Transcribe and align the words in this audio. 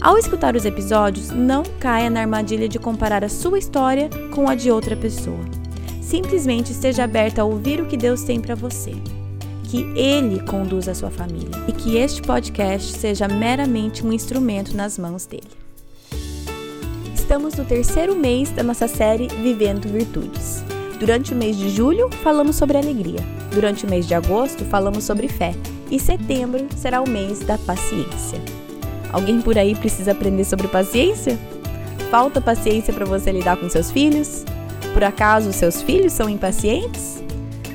Ao 0.00 0.16
escutar 0.16 0.54
os 0.54 0.64
episódios, 0.64 1.30
não 1.30 1.64
caia 1.80 2.08
na 2.08 2.20
armadilha 2.20 2.68
de 2.68 2.78
comparar 2.78 3.24
a 3.24 3.28
sua 3.28 3.58
história 3.58 4.08
com 4.32 4.48
a 4.48 4.54
de 4.54 4.70
outra 4.70 4.96
pessoa. 4.96 5.40
Simplesmente 6.00 6.70
esteja 6.70 7.02
aberta 7.02 7.42
a 7.42 7.44
ouvir 7.44 7.80
o 7.80 7.86
que 7.86 7.96
Deus 7.96 8.22
tem 8.22 8.40
para 8.40 8.54
você. 8.54 8.92
Que 9.64 9.82
Ele 9.98 10.40
conduza 10.44 10.92
a 10.92 10.94
sua 10.94 11.10
família 11.10 11.50
e 11.66 11.72
que 11.72 11.96
este 11.96 12.22
podcast 12.22 12.96
seja 12.96 13.26
meramente 13.26 14.06
um 14.06 14.12
instrumento 14.12 14.74
nas 14.76 14.96
mãos 14.96 15.26
dele. 15.26 15.50
Estamos 17.12 17.54
no 17.54 17.64
terceiro 17.64 18.14
mês 18.14 18.50
da 18.50 18.62
nossa 18.62 18.86
série 18.86 19.26
Vivendo 19.26 19.88
Virtudes. 19.88 20.62
Durante 21.00 21.34
o 21.34 21.36
mês 21.36 21.56
de 21.56 21.68
julho, 21.70 22.08
falamos 22.22 22.54
sobre 22.54 22.78
alegria. 22.78 23.20
Durante 23.52 23.84
o 23.84 23.90
mês 23.90 24.06
de 24.06 24.14
agosto, 24.14 24.64
falamos 24.64 25.04
sobre 25.04 25.28
fé. 25.28 25.54
E 25.90 25.98
setembro 25.98 26.66
será 26.76 27.02
o 27.02 27.08
mês 27.08 27.40
da 27.40 27.58
paciência. 27.58 28.40
Alguém 29.12 29.40
por 29.40 29.56
aí 29.56 29.74
precisa 29.74 30.12
aprender 30.12 30.44
sobre 30.44 30.68
paciência? 30.68 31.38
Falta 32.10 32.40
paciência 32.40 32.92
para 32.92 33.04
você 33.04 33.32
lidar 33.32 33.56
com 33.56 33.68
seus 33.68 33.90
filhos? 33.90 34.44
Por 34.92 35.04
acaso 35.04 35.52
seus 35.52 35.82
filhos 35.82 36.12
são 36.12 36.28
impacientes? 36.28 37.22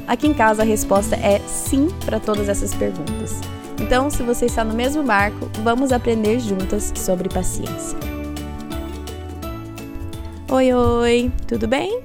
Aqui 0.08 0.28
em 0.28 0.34
casa 0.34 0.64
a 0.64 0.66
resposta 0.66 1.16
é 1.16 1.40
sim 1.48 1.88
para 2.06 2.20
todas 2.20 2.50
essas 2.50 2.74
perguntas. 2.74 3.40
Então, 3.80 4.10
se 4.10 4.22
você 4.24 4.46
está 4.46 4.64
no 4.64 4.74
mesmo 4.74 5.04
barco, 5.04 5.50
vamos 5.64 5.92
aprender 5.92 6.40
juntas 6.40 6.92
sobre 6.96 7.30
paciência. 7.30 7.98
Oi, 10.50 10.74
oi, 10.74 11.32
tudo 11.48 11.68
bem? 11.68 12.04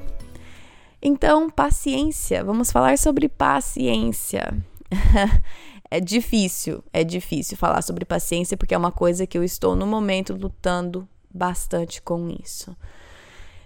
Então, 1.02 1.50
paciência, 1.50 2.42
vamos 2.42 2.72
falar 2.72 2.98
sobre 2.98 3.28
paciência. 3.28 4.56
é 5.90 6.00
difícil, 6.00 6.82
é 6.92 7.02
difícil 7.02 7.56
falar 7.56 7.82
sobre 7.82 8.04
paciência 8.04 8.56
porque 8.56 8.74
é 8.74 8.78
uma 8.78 8.92
coisa 8.92 9.26
que 9.26 9.38
eu 9.38 9.44
estou 9.44 9.74
no 9.74 9.86
momento 9.86 10.34
lutando 10.34 11.08
bastante 11.30 12.02
com 12.02 12.28
isso. 12.28 12.76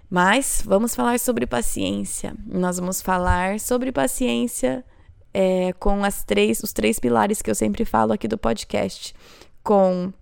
Mas 0.09 0.61
vamos 0.65 0.93
falar 0.93 1.19
sobre 1.19 1.47
paciência. 1.47 2.35
Nós 2.45 2.77
vamos 2.77 3.01
falar 3.01 3.59
sobre 3.59 3.91
paciência 3.91 4.85
é, 5.33 5.73
com 5.73 6.03
as 6.03 6.23
três, 6.23 6.61
os 6.61 6.71
três 6.71 6.99
pilares 6.99 7.41
que 7.41 7.49
eu 7.49 7.55
sempre 7.55 7.83
falo 7.83 8.13
aqui 8.13 8.27
do 8.27 8.37
podcast, 8.37 9.15
com 9.63 10.13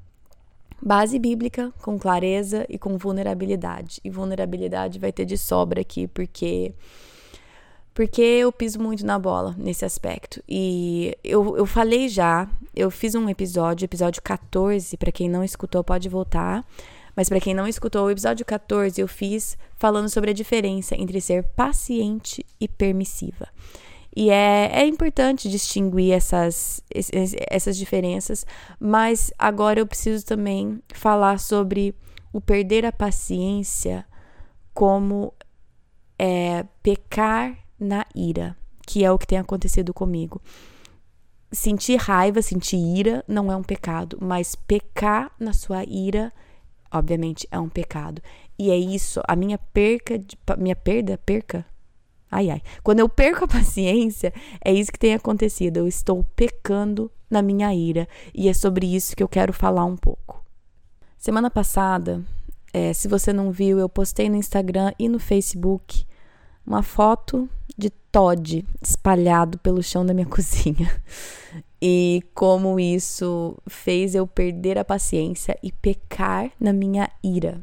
base 0.81 1.19
bíblica, 1.19 1.73
com 1.81 1.99
clareza 1.99 2.65
e 2.69 2.79
com 2.79 2.97
vulnerabilidade. 2.97 3.99
E 4.03 4.09
vulnerabilidade 4.09 4.97
vai 4.97 5.11
ter 5.11 5.25
de 5.25 5.37
sobra 5.37 5.81
aqui, 5.81 6.07
porque 6.07 6.73
porque 7.93 8.21
eu 8.21 8.51
piso 8.51 8.79
muito 8.79 9.05
na 9.05 9.19
bola 9.19 9.55
nesse 9.57 9.83
aspecto. 9.83 10.41
E 10.47 11.17
eu, 11.23 11.57
eu 11.57 11.65
falei 11.65 12.07
já, 12.07 12.47
eu 12.75 12.89
fiz 12.89 13.15
um 13.15 13.27
episódio, 13.29 13.85
episódio 13.85 14.21
14, 14.21 14.95
para 14.97 15.11
quem 15.11 15.29
não 15.29 15.43
escutou 15.43 15.83
pode 15.83 16.07
voltar. 16.07 16.65
Mas 17.15 17.27
para 17.27 17.41
quem 17.41 17.53
não 17.53 17.67
escutou, 17.67 18.05
o 18.05 18.11
episódio 18.11 18.45
14 18.45 19.01
eu 19.01 19.07
fiz 19.07 19.57
falando 19.75 20.07
sobre 20.09 20.31
a 20.31 20.33
diferença 20.33 20.95
entre 20.95 21.19
ser 21.19 21.43
paciente 21.43 22.45
e 22.59 22.67
permissiva. 22.67 23.49
E 24.15 24.29
é, 24.29 24.69
é 24.73 24.85
importante 24.85 25.49
distinguir 25.49 26.13
essas, 26.13 26.81
essas 27.49 27.77
diferenças, 27.77 28.45
mas 28.79 29.31
agora 29.37 29.79
eu 29.79 29.87
preciso 29.87 30.25
também 30.25 30.81
falar 30.93 31.39
sobre 31.39 31.95
o 32.33 32.41
perder 32.41 32.85
a 32.85 32.91
paciência 32.91 34.05
como 34.73 35.33
é, 36.19 36.65
pecar 36.83 37.57
na 37.81 38.05
ira, 38.15 38.55
que 38.85 39.03
é 39.03 39.11
o 39.11 39.17
que 39.17 39.27
tem 39.27 39.39
acontecido 39.39 39.93
comigo. 39.93 40.39
Sentir 41.51 41.97
raiva, 41.97 42.41
sentir 42.41 42.77
ira 42.77 43.25
não 43.27 43.51
é 43.51 43.55
um 43.55 43.63
pecado, 43.63 44.17
mas 44.21 44.55
pecar 44.55 45.31
na 45.39 45.51
sua 45.51 45.83
ira, 45.83 46.31
obviamente, 46.89 47.47
é 47.51 47.59
um 47.59 47.67
pecado. 47.67 48.21
E 48.57 48.69
é 48.69 48.77
isso, 48.77 49.21
a 49.27 49.35
minha 49.35 49.57
perca, 49.57 50.17
de, 50.17 50.37
minha 50.57 50.75
perda, 50.75 51.17
perca. 51.17 51.65
Ai, 52.29 52.49
ai. 52.49 52.61
Quando 52.81 52.99
eu 52.99 53.09
perco 53.09 53.43
a 53.43 53.47
paciência, 53.49 54.31
é 54.63 54.71
isso 54.71 54.91
que 54.91 54.99
tem 54.99 55.13
acontecido. 55.13 55.77
Eu 55.77 55.87
estou 55.87 56.23
pecando 56.35 57.11
na 57.29 57.41
minha 57.41 57.73
ira. 57.73 58.07
E 58.33 58.47
é 58.47 58.53
sobre 58.53 58.85
isso 58.85 59.15
que 59.15 59.23
eu 59.23 59.27
quero 59.27 59.51
falar 59.51 59.83
um 59.83 59.97
pouco. 59.97 60.45
Semana 61.17 61.49
passada, 61.49 62.23
é, 62.73 62.93
se 62.93 63.07
você 63.07 63.33
não 63.33 63.51
viu, 63.51 63.77
eu 63.77 63.89
postei 63.89 64.29
no 64.29 64.37
Instagram 64.37 64.93
e 64.97 65.09
no 65.09 65.19
Facebook 65.19 66.05
uma 66.65 66.83
foto 66.83 67.49
de 67.77 67.89
Todd 68.11 68.65
espalhado 68.81 69.57
pelo 69.59 69.81
chão 69.81 70.05
da 70.05 70.13
minha 70.13 70.25
cozinha. 70.27 70.89
E 71.81 72.21
como 72.35 72.79
isso 72.79 73.57
fez 73.67 74.13
eu 74.13 74.27
perder 74.27 74.77
a 74.77 74.85
paciência 74.85 75.57
e 75.63 75.71
pecar 75.71 76.51
na 76.59 76.71
minha 76.71 77.09
ira. 77.23 77.59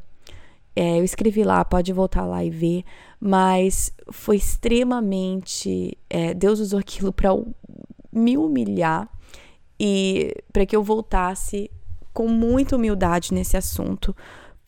É, 0.75 0.99
eu 0.99 1.05
escrevi 1.05 1.43
lá, 1.43 1.65
pode 1.65 1.93
voltar 1.93 2.25
lá 2.25 2.45
e 2.45 2.51
ver, 2.51 2.85
mas 3.21 3.93
foi 4.11 4.37
extremamente. 4.37 5.97
É, 6.09 6.35
Deus 6.35 6.61
usou 6.61 6.79
aquilo 6.79 7.13
para 7.13 7.31
me 8.13 8.37
humilhar 8.37 9.09
e 9.79 10.35
para 10.53 10.67
que 10.67 10.75
eu 10.75 10.83
voltasse 10.83 11.71
com 12.13 12.27
muita 12.27 12.77
humildade 12.77 13.33
nesse 13.33 13.57
assunto, 13.57 14.15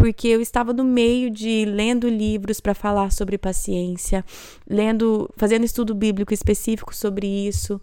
porque 0.00 0.28
eu 0.28 0.40
estava 0.40 0.72
no 0.72 0.82
meio 0.82 1.30
de 1.30 1.66
lendo 1.66 2.08
livros 2.08 2.58
para 2.58 2.72
falar 2.72 3.12
sobre 3.12 3.36
paciência, 3.36 4.24
lendo, 4.66 5.28
fazendo 5.36 5.66
estudo 5.66 5.94
bíblico 5.94 6.32
específico 6.32 6.96
sobre 6.96 7.26
isso. 7.26 7.78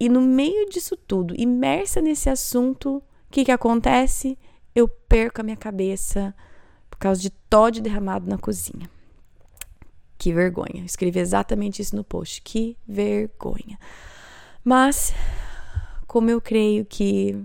E 0.00 0.08
no 0.08 0.20
meio 0.20 0.68
disso 0.68 0.96
tudo, 0.96 1.32
imersa 1.38 2.00
nesse 2.00 2.28
assunto, 2.28 2.96
o 2.96 3.02
que, 3.30 3.44
que 3.44 3.52
acontece? 3.52 4.36
Eu 4.74 4.88
perco 4.88 5.42
a 5.42 5.44
minha 5.44 5.56
cabeça 5.56 6.34
por 6.90 6.98
causa 6.98 7.20
de 7.20 7.30
Todd 7.30 7.80
derramado 7.80 8.28
na 8.28 8.36
cozinha. 8.36 8.90
Que 10.18 10.32
vergonha. 10.32 10.80
Eu 10.80 10.84
escrevi 10.84 11.20
exatamente 11.20 11.80
isso 11.80 11.94
no 11.94 12.02
post. 12.02 12.42
Que 12.42 12.76
vergonha. 12.84 13.78
Mas, 14.64 15.14
como 16.04 16.30
eu 16.30 16.40
creio 16.40 16.84
que 16.84 17.40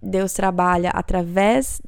Deus 0.00 0.32
trabalha 0.32 0.88
através 0.88 1.82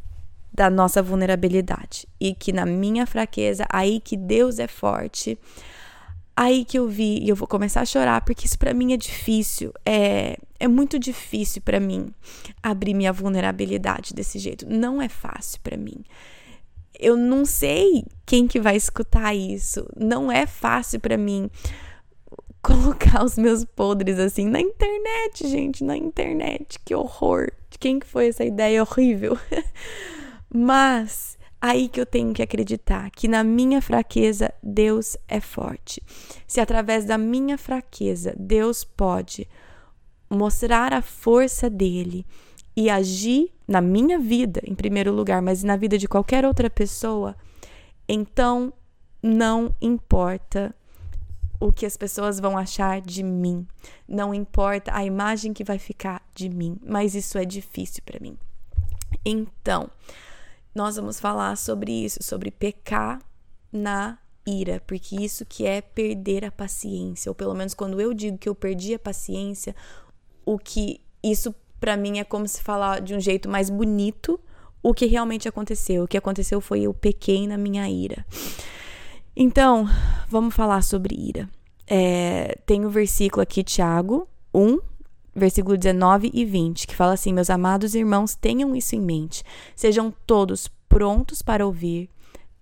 da 0.58 0.68
nossa 0.68 1.00
vulnerabilidade 1.00 2.04
e 2.20 2.34
que 2.34 2.52
na 2.52 2.66
minha 2.66 3.06
fraqueza, 3.06 3.64
aí 3.72 4.00
que 4.00 4.16
Deus 4.16 4.58
é 4.58 4.66
forte, 4.66 5.38
aí 6.36 6.64
que 6.64 6.76
eu 6.76 6.88
vi 6.88 7.20
e 7.22 7.28
eu 7.28 7.36
vou 7.36 7.46
começar 7.46 7.82
a 7.82 7.86
chorar 7.86 8.22
porque 8.22 8.44
isso 8.44 8.58
para 8.58 8.74
mim 8.74 8.92
é 8.92 8.96
difícil, 8.96 9.72
é 9.86 10.36
é 10.58 10.66
muito 10.66 10.98
difícil 10.98 11.62
para 11.62 11.78
mim 11.78 12.12
abrir 12.60 12.92
minha 12.92 13.12
vulnerabilidade 13.12 14.12
desse 14.12 14.40
jeito, 14.40 14.68
não 14.68 15.00
é 15.00 15.08
fácil 15.08 15.60
para 15.62 15.76
mim. 15.76 16.02
Eu 16.98 17.16
não 17.16 17.44
sei 17.44 18.04
quem 18.26 18.48
que 18.48 18.58
vai 18.58 18.74
escutar 18.74 19.32
isso, 19.32 19.88
não 19.96 20.32
é 20.32 20.44
fácil 20.44 20.98
para 20.98 21.16
mim 21.16 21.48
colocar 22.60 23.22
os 23.22 23.38
meus 23.38 23.64
podres 23.64 24.18
assim 24.18 24.48
na 24.48 24.60
internet, 24.60 25.46
gente, 25.46 25.84
na 25.84 25.96
internet. 25.96 26.80
Que 26.84 26.96
horror. 26.96 27.52
Quem 27.78 28.00
que 28.00 28.06
foi 28.08 28.26
essa 28.26 28.44
ideia 28.44 28.82
horrível? 28.82 29.38
Mas 30.52 31.38
aí 31.60 31.88
que 31.88 32.00
eu 32.00 32.06
tenho 32.06 32.32
que 32.32 32.42
acreditar 32.42 33.10
que 33.10 33.28
na 33.28 33.42
minha 33.44 33.82
fraqueza 33.82 34.52
Deus 34.62 35.16
é 35.26 35.40
forte. 35.40 36.02
Se 36.46 36.60
através 36.60 37.04
da 37.04 37.18
minha 37.18 37.58
fraqueza 37.58 38.34
Deus 38.38 38.84
pode 38.84 39.48
mostrar 40.30 40.92
a 40.92 41.02
força 41.02 41.68
dele 41.68 42.24
e 42.76 42.88
agir 42.88 43.52
na 43.66 43.80
minha 43.80 44.18
vida, 44.18 44.60
em 44.64 44.74
primeiro 44.74 45.12
lugar, 45.12 45.42
mas 45.42 45.62
na 45.62 45.76
vida 45.76 45.98
de 45.98 46.06
qualquer 46.06 46.44
outra 46.44 46.70
pessoa, 46.70 47.34
então 48.08 48.72
não 49.22 49.74
importa 49.80 50.74
o 51.60 51.72
que 51.72 51.84
as 51.84 51.96
pessoas 51.96 52.38
vão 52.38 52.56
achar 52.56 53.00
de 53.00 53.22
mim, 53.22 53.66
não 54.06 54.32
importa 54.32 54.94
a 54.94 55.04
imagem 55.04 55.52
que 55.52 55.64
vai 55.64 55.78
ficar 55.78 56.22
de 56.34 56.48
mim, 56.48 56.78
mas 56.86 57.16
isso 57.16 57.36
é 57.36 57.44
difícil 57.44 58.02
para 58.06 58.20
mim. 58.20 58.38
Então, 59.24 59.90
nós 60.78 60.94
vamos 60.94 61.18
falar 61.18 61.56
sobre 61.56 61.90
isso, 62.04 62.22
sobre 62.22 62.52
pecar 62.52 63.20
na 63.72 64.16
ira, 64.46 64.80
porque 64.86 65.16
isso 65.16 65.44
que 65.44 65.66
é 65.66 65.80
perder 65.80 66.44
a 66.44 66.52
paciência, 66.52 67.28
ou 67.28 67.34
pelo 67.34 67.52
menos 67.52 67.74
quando 67.74 68.00
eu 68.00 68.14
digo 68.14 68.38
que 68.38 68.48
eu 68.48 68.54
perdi 68.54 68.94
a 68.94 68.98
paciência, 68.98 69.74
o 70.46 70.56
que 70.56 71.00
isso 71.20 71.52
para 71.80 71.96
mim 71.96 72.20
é 72.20 72.24
como 72.24 72.46
se 72.46 72.62
falar 72.62 73.00
de 73.00 73.12
um 73.12 73.18
jeito 73.18 73.48
mais 73.48 73.68
bonito, 73.68 74.38
o 74.80 74.94
que 74.94 75.06
realmente 75.06 75.48
aconteceu. 75.48 76.04
O 76.04 76.08
que 76.08 76.16
aconteceu 76.16 76.60
foi 76.60 76.82
eu 76.82 76.94
pequei 76.94 77.48
na 77.48 77.58
minha 77.58 77.88
ira. 77.90 78.24
Então, 79.36 79.84
vamos 80.28 80.54
falar 80.54 80.82
sobre 80.82 81.16
ira. 81.16 81.48
É, 81.88 82.56
tem 82.64 82.86
o 82.86 82.90
versículo 82.90 83.42
aqui, 83.42 83.64
Tiago 83.64 84.28
1, 84.54 84.78
versículo 85.38 85.76
19 85.76 86.30
e 86.32 86.44
20, 86.44 86.86
que 86.86 86.96
fala 86.96 87.14
assim: 87.14 87.32
Meus 87.32 87.50
amados 87.50 87.94
irmãos, 87.94 88.34
tenham 88.34 88.74
isso 88.74 88.94
em 88.94 89.00
mente. 89.00 89.42
Sejam 89.74 90.12
todos 90.26 90.68
prontos 90.88 91.42
para 91.42 91.66
ouvir, 91.66 92.10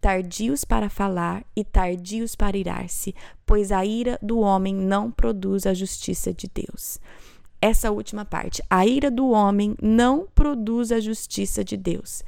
tardios 0.00 0.64
para 0.64 0.88
falar 0.88 1.44
e 1.54 1.64
tardios 1.64 2.34
para 2.34 2.56
irar-se, 2.56 3.14
pois 3.44 3.72
a 3.72 3.84
ira 3.84 4.18
do 4.22 4.38
homem 4.38 4.74
não 4.74 5.10
produz 5.10 5.66
a 5.66 5.74
justiça 5.74 6.32
de 6.32 6.48
Deus. 6.52 6.98
Essa 7.60 7.90
última 7.90 8.24
parte, 8.24 8.62
a 8.68 8.86
ira 8.86 9.10
do 9.10 9.30
homem 9.30 9.74
não 9.82 10.28
produz 10.34 10.92
a 10.92 11.00
justiça 11.00 11.64
de 11.64 11.76
Deus. 11.76 12.22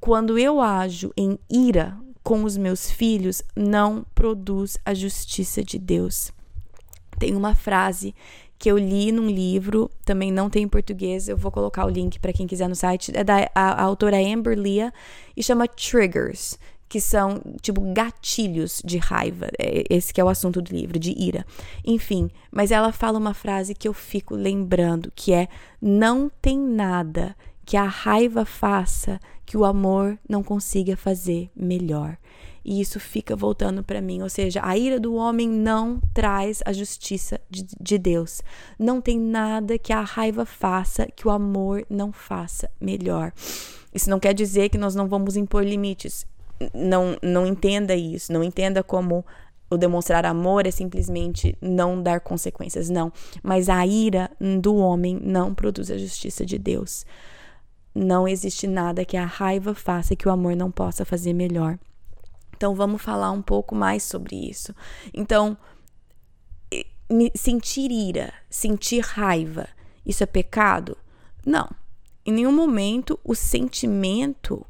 Quando 0.00 0.38
eu 0.38 0.60
ajo 0.60 1.12
em 1.16 1.38
ira 1.50 1.96
com 2.22 2.42
os 2.42 2.56
meus 2.56 2.90
filhos, 2.90 3.42
não 3.54 4.04
produz 4.14 4.78
a 4.84 4.92
justiça 4.94 5.62
de 5.62 5.78
Deus. 5.78 6.32
Tem 7.18 7.36
uma 7.36 7.54
frase 7.54 8.14
que 8.58 8.70
eu 8.70 8.78
li 8.78 9.12
num 9.12 9.28
livro, 9.28 9.90
também 10.04 10.32
não 10.32 10.48
tem 10.48 10.64
em 10.64 10.68
português, 10.68 11.28
eu 11.28 11.36
vou 11.36 11.52
colocar 11.52 11.84
o 11.84 11.90
link 11.90 12.18
para 12.18 12.32
quem 12.32 12.46
quiser 12.46 12.68
no 12.68 12.74
site, 12.74 13.12
é 13.14 13.22
da 13.22 13.50
a, 13.54 13.82
a 13.82 13.82
autora 13.82 14.16
Amber 14.16 14.58
Leah 14.58 14.92
e 15.36 15.42
chama 15.42 15.68
Triggers, 15.68 16.58
que 16.88 17.00
são 17.00 17.42
tipo 17.60 17.80
gatilhos 17.92 18.80
de 18.84 18.98
raiva. 18.98 19.48
É, 19.58 19.84
esse 19.90 20.12
que 20.12 20.20
é 20.20 20.24
o 20.24 20.28
assunto 20.28 20.62
do 20.62 20.74
livro, 20.74 20.98
de 20.98 21.12
ira. 21.12 21.44
Enfim, 21.84 22.30
mas 22.50 22.70
ela 22.70 22.92
fala 22.92 23.18
uma 23.18 23.34
frase 23.34 23.74
que 23.74 23.88
eu 23.88 23.92
fico 23.92 24.34
lembrando, 24.34 25.12
que 25.14 25.32
é: 25.32 25.48
não 25.80 26.30
tem 26.40 26.58
nada 26.58 27.36
que 27.64 27.76
a 27.76 27.84
raiva 27.84 28.44
faça 28.44 29.20
que 29.44 29.56
o 29.56 29.64
amor 29.64 30.18
não 30.28 30.42
consiga 30.42 30.96
fazer 30.96 31.50
melhor. 31.54 32.16
E 32.66 32.80
isso 32.80 32.98
fica 32.98 33.36
voltando 33.36 33.84
para 33.84 34.00
mim, 34.00 34.22
ou 34.22 34.28
seja, 34.28 34.60
a 34.64 34.76
ira 34.76 34.98
do 34.98 35.14
homem 35.14 35.48
não 35.48 36.00
traz 36.12 36.60
a 36.66 36.72
justiça 36.72 37.40
de, 37.48 37.64
de 37.80 37.96
Deus. 37.96 38.42
Não 38.76 39.00
tem 39.00 39.18
nada 39.18 39.78
que 39.78 39.92
a 39.92 40.00
raiva 40.00 40.44
faça 40.44 41.06
que 41.14 41.28
o 41.28 41.30
amor 41.30 41.86
não 41.88 42.12
faça 42.12 42.68
melhor. 42.80 43.32
Isso 43.94 44.10
não 44.10 44.18
quer 44.18 44.34
dizer 44.34 44.68
que 44.68 44.76
nós 44.76 44.96
não 44.96 45.06
vamos 45.06 45.36
impor 45.36 45.64
limites 45.64 46.26
não, 46.72 47.16
não 47.22 47.46
entenda 47.46 47.94
isso, 47.94 48.32
não 48.32 48.42
entenda 48.42 48.82
como 48.82 49.24
o 49.68 49.76
demonstrar 49.76 50.24
amor 50.24 50.66
é 50.66 50.70
simplesmente 50.70 51.56
não 51.60 52.00
dar 52.00 52.20
consequências, 52.20 52.88
não. 52.88 53.12
Mas 53.42 53.68
a 53.68 53.84
ira 53.84 54.30
do 54.60 54.76
homem 54.76 55.18
não 55.20 55.54
produz 55.54 55.90
a 55.90 55.98
justiça 55.98 56.46
de 56.46 56.56
Deus. 56.56 57.04
Não 57.94 58.28
existe 58.28 58.66
nada 58.66 59.04
que 59.04 59.16
a 59.16 59.24
raiva 59.24 59.74
faça 59.74 60.14
que 60.14 60.28
o 60.28 60.30
amor 60.30 60.54
não 60.54 60.70
possa 60.70 61.04
fazer 61.04 61.32
melhor. 61.32 61.78
Então 62.56 62.74
vamos 62.74 63.02
falar 63.02 63.30
um 63.30 63.42
pouco 63.42 63.74
mais 63.74 64.02
sobre 64.02 64.34
isso. 64.48 64.74
Então, 65.12 65.56
sentir 67.36 67.90
ira, 67.90 68.32
sentir 68.48 69.00
raiva, 69.00 69.68
isso 70.04 70.22
é 70.22 70.26
pecado? 70.26 70.96
Não. 71.44 71.68
Em 72.24 72.32
nenhum 72.32 72.52
momento 72.52 73.20
o 73.22 73.34
sentimento 73.34 74.66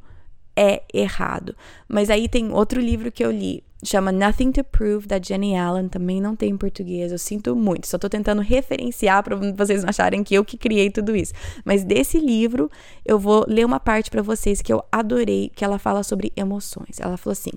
é 0.55 0.83
errado. 0.93 1.57
Mas 1.89 2.11
aí 2.11 2.29
tem 2.29 2.51
outro 2.53 2.81
livro 2.81 3.13
que 3.13 3.25
eu 3.25 3.31
li, 3.31 3.63
chama 3.87 4.13
Nothing 4.13 4.53
to 4.53 4.65
Prove, 4.65 5.07
da 5.07 5.21
Jenny 5.21 5.57
Allen, 5.57 5.89
também 5.89 6.21
não 6.21 6.35
tem 6.35 6.51
em 6.51 6.57
português, 6.57 7.13
eu 7.13 7.19
sinto 7.19 7.55
muito, 7.55 7.87
só 7.87 7.97
tô 7.99 8.09
tentando 8.09 8.43
referenciar 8.43 9.23
para 9.23 9.37
vocês 9.37 9.83
não 9.83 9.91
acharem 9.91 10.23
que 10.25 10.35
eu 10.35 10.45
que 10.45 10.59
criei 10.59 10.91
tudo 10.91 11.15
isso. 11.15 11.33
Mas 11.65 11.85
desse 11.85 12.19
livro, 12.19 12.71
eu 13.05 13.19
vou 13.19 13.45
ler 13.49 13.65
uma 13.65 13.81
parte 13.81 14.11
para 14.11 14.23
vocês 14.23 14.61
que 14.61 14.73
eu 14.73 14.83
adorei, 14.91 15.51
que 15.55 15.65
ela 15.65 15.79
fala 15.79 16.03
sobre 16.03 16.33
emoções. 16.37 16.99
Ela 17.01 17.17
falou 17.17 17.33
assim: 17.33 17.53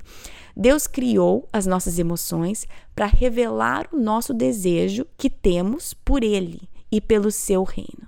Deus 0.56 0.88
criou 0.88 1.48
as 1.52 1.66
nossas 1.66 1.98
emoções 2.00 2.68
para 2.96 3.06
revelar 3.06 3.88
o 3.92 3.98
nosso 3.98 4.34
desejo 4.34 5.06
que 5.18 5.30
temos 5.30 5.94
por 5.94 6.24
ele 6.24 6.62
e 6.92 7.00
pelo 7.00 7.32
seu 7.32 7.64
reino. 7.64 8.08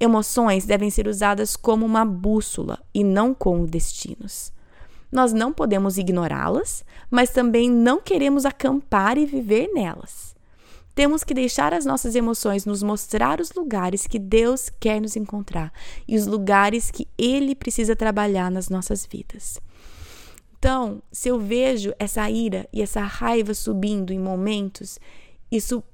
Emoções 0.00 0.64
devem 0.64 0.90
ser 0.90 1.06
usadas 1.06 1.54
como 1.56 1.84
uma 1.84 2.04
bússola 2.04 2.78
e 2.94 3.04
não 3.04 3.34
como 3.34 3.66
destinos. 3.66 4.52
Nós 5.10 5.32
não 5.32 5.52
podemos 5.52 5.98
ignorá-las, 5.98 6.84
mas 7.10 7.30
também 7.30 7.70
não 7.70 8.00
queremos 8.00 8.44
acampar 8.44 9.16
e 9.18 9.26
viver 9.26 9.70
nelas. 9.72 10.34
Temos 10.94 11.22
que 11.22 11.34
deixar 11.34 11.74
as 11.74 11.84
nossas 11.84 12.14
emoções 12.14 12.64
nos 12.64 12.82
mostrar 12.82 13.40
os 13.40 13.52
lugares 13.52 14.06
que 14.06 14.18
Deus 14.18 14.70
quer 14.80 15.00
nos 15.00 15.14
encontrar 15.14 15.70
e 16.08 16.16
os 16.16 16.26
lugares 16.26 16.90
que 16.90 17.06
Ele 17.18 17.54
precisa 17.54 17.94
trabalhar 17.94 18.50
nas 18.50 18.70
nossas 18.70 19.04
vidas. 19.06 19.60
Então, 20.58 21.02
se 21.12 21.28
eu 21.28 21.38
vejo 21.38 21.92
essa 21.98 22.28
ira 22.30 22.66
e 22.72 22.80
essa 22.80 23.02
raiva 23.02 23.52
subindo 23.52 24.10
em 24.10 24.18
momentos, 24.18 24.98
isso 25.52 25.84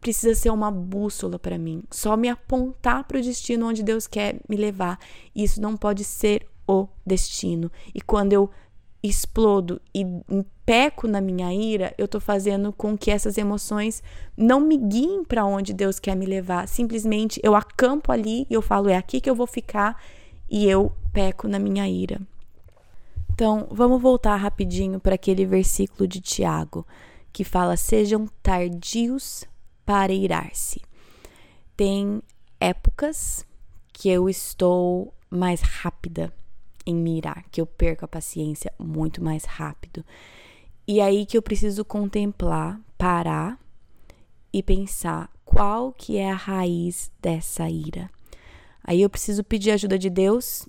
precisa 0.00 0.34
ser 0.34 0.50
uma 0.50 0.70
bússola 0.70 1.38
para 1.38 1.58
mim, 1.58 1.82
só 1.90 2.16
me 2.16 2.28
apontar 2.28 3.04
para 3.04 3.18
o 3.18 3.22
destino 3.22 3.66
onde 3.66 3.82
Deus 3.82 4.06
quer 4.06 4.36
me 4.48 4.56
levar. 4.56 4.98
Isso 5.34 5.60
não 5.60 5.76
pode 5.76 6.04
ser 6.04 6.46
o 6.66 6.88
destino. 7.06 7.70
E 7.94 8.00
quando 8.00 8.32
eu 8.32 8.50
explodo 9.02 9.80
e 9.94 10.06
peco 10.64 11.06
na 11.06 11.20
minha 11.20 11.52
ira, 11.52 11.94
eu 11.98 12.06
estou 12.06 12.20
fazendo 12.20 12.72
com 12.72 12.96
que 12.96 13.10
essas 13.10 13.36
emoções 13.36 14.02
não 14.34 14.60
me 14.60 14.78
guiem 14.78 15.22
para 15.24 15.44
onde 15.44 15.74
Deus 15.74 15.98
quer 15.98 16.16
me 16.16 16.24
levar. 16.24 16.66
Simplesmente 16.66 17.38
eu 17.42 17.54
acampo 17.54 18.10
ali 18.10 18.46
e 18.48 18.54
eu 18.54 18.62
falo, 18.62 18.88
é 18.88 18.96
aqui 18.96 19.20
que 19.20 19.28
eu 19.28 19.34
vou 19.34 19.46
ficar 19.46 20.02
e 20.48 20.66
eu 20.66 20.90
peco 21.12 21.46
na 21.46 21.58
minha 21.58 21.86
ira. 21.88 22.20
Então, 23.32 23.66
vamos 23.70 24.00
voltar 24.00 24.36
rapidinho 24.36 25.00
para 25.00 25.16
aquele 25.16 25.44
versículo 25.44 26.06
de 26.06 26.20
Tiago 26.20 26.86
que 27.32 27.42
fala: 27.44 27.76
sejam 27.76 28.26
tardios 28.42 29.44
para 29.84 30.12
irar-se. 30.12 30.80
Tem 31.76 32.22
épocas 32.60 33.44
que 33.92 34.08
eu 34.08 34.28
estou 34.28 35.12
mais 35.28 35.60
rápida 35.60 36.32
em 36.86 36.94
mirar, 36.94 37.44
que 37.50 37.60
eu 37.60 37.66
perco 37.66 38.04
a 38.04 38.08
paciência 38.08 38.72
muito 38.78 39.22
mais 39.22 39.44
rápido. 39.44 40.04
E 40.86 41.00
aí 41.00 41.24
que 41.24 41.36
eu 41.36 41.42
preciso 41.42 41.84
contemplar, 41.84 42.80
parar 42.98 43.58
e 44.52 44.62
pensar 44.62 45.30
qual 45.44 45.92
que 45.92 46.16
é 46.16 46.30
a 46.30 46.34
raiz 46.34 47.10
dessa 47.20 47.68
ira. 47.68 48.10
Aí 48.82 49.00
eu 49.00 49.08
preciso 49.08 49.42
pedir 49.42 49.70
ajuda 49.70 49.98
de 49.98 50.10
Deus 50.10 50.68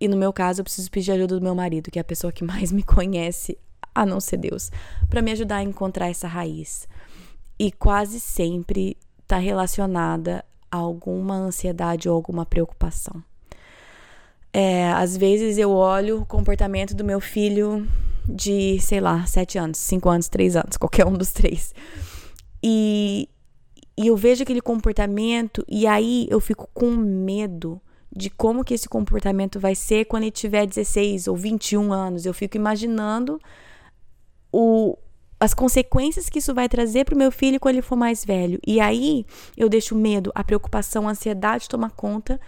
e 0.00 0.08
no 0.08 0.16
meu 0.16 0.32
caso 0.32 0.60
eu 0.60 0.64
preciso 0.64 0.90
pedir 0.90 1.12
ajuda 1.12 1.38
do 1.38 1.44
meu 1.44 1.54
marido, 1.54 1.90
que 1.90 1.98
é 1.98 2.02
a 2.02 2.04
pessoa 2.04 2.32
que 2.32 2.42
mais 2.42 2.70
me 2.72 2.82
conhece, 2.82 3.56
a 3.94 4.04
não 4.04 4.20
ser 4.20 4.38
Deus, 4.38 4.70
para 5.08 5.22
me 5.22 5.30
ajudar 5.30 5.56
a 5.56 5.62
encontrar 5.62 6.08
essa 6.08 6.26
raiz 6.26 6.88
e 7.58 7.70
quase 7.70 8.18
sempre 8.18 8.96
está 9.20 9.36
relacionada 9.36 10.44
a 10.70 10.78
alguma 10.78 11.36
ansiedade 11.36 12.08
ou 12.08 12.16
alguma 12.16 12.44
preocupação. 12.44 13.22
É, 14.52 14.90
às 14.92 15.16
vezes 15.16 15.56
eu 15.56 15.70
olho 15.70 16.20
o 16.20 16.26
comportamento 16.26 16.94
do 16.94 17.04
meu 17.04 17.20
filho 17.20 17.88
de, 18.28 18.78
sei 18.80 19.00
lá, 19.00 19.24
sete 19.26 19.58
anos, 19.58 19.78
cinco 19.78 20.08
anos, 20.08 20.28
três 20.28 20.56
anos, 20.56 20.76
qualquer 20.78 21.06
um 21.06 21.14
dos 21.14 21.32
três. 21.32 21.74
E, 22.62 23.28
e 23.96 24.06
eu 24.06 24.16
vejo 24.16 24.42
aquele 24.42 24.60
comportamento 24.60 25.64
e 25.68 25.86
aí 25.86 26.26
eu 26.30 26.38
fico 26.40 26.68
com 26.72 26.90
medo 26.90 27.80
de 28.14 28.28
como 28.28 28.62
que 28.62 28.74
esse 28.74 28.88
comportamento 28.88 29.58
vai 29.58 29.74
ser 29.74 30.04
quando 30.04 30.24
ele 30.24 30.30
tiver 30.30 30.66
16 30.66 31.28
ou 31.28 31.36
21 31.36 31.92
anos. 31.92 32.26
Eu 32.26 32.34
fico 32.34 32.56
imaginando 32.56 33.40
o, 34.52 34.98
as 35.40 35.54
consequências 35.54 36.28
que 36.28 36.38
isso 36.38 36.54
vai 36.54 36.68
trazer 36.68 37.06
para 37.06 37.14
o 37.14 37.18
meu 37.18 37.32
filho 37.32 37.58
quando 37.58 37.76
ele 37.76 37.82
for 37.82 37.96
mais 37.96 38.22
velho. 38.22 38.60
E 38.66 38.80
aí 38.80 39.24
eu 39.56 39.68
deixo 39.68 39.94
o 39.94 39.98
medo, 39.98 40.30
a 40.34 40.44
preocupação, 40.44 41.08
a 41.08 41.12
ansiedade 41.12 41.68
tomar 41.68 41.90
conta 41.90 42.38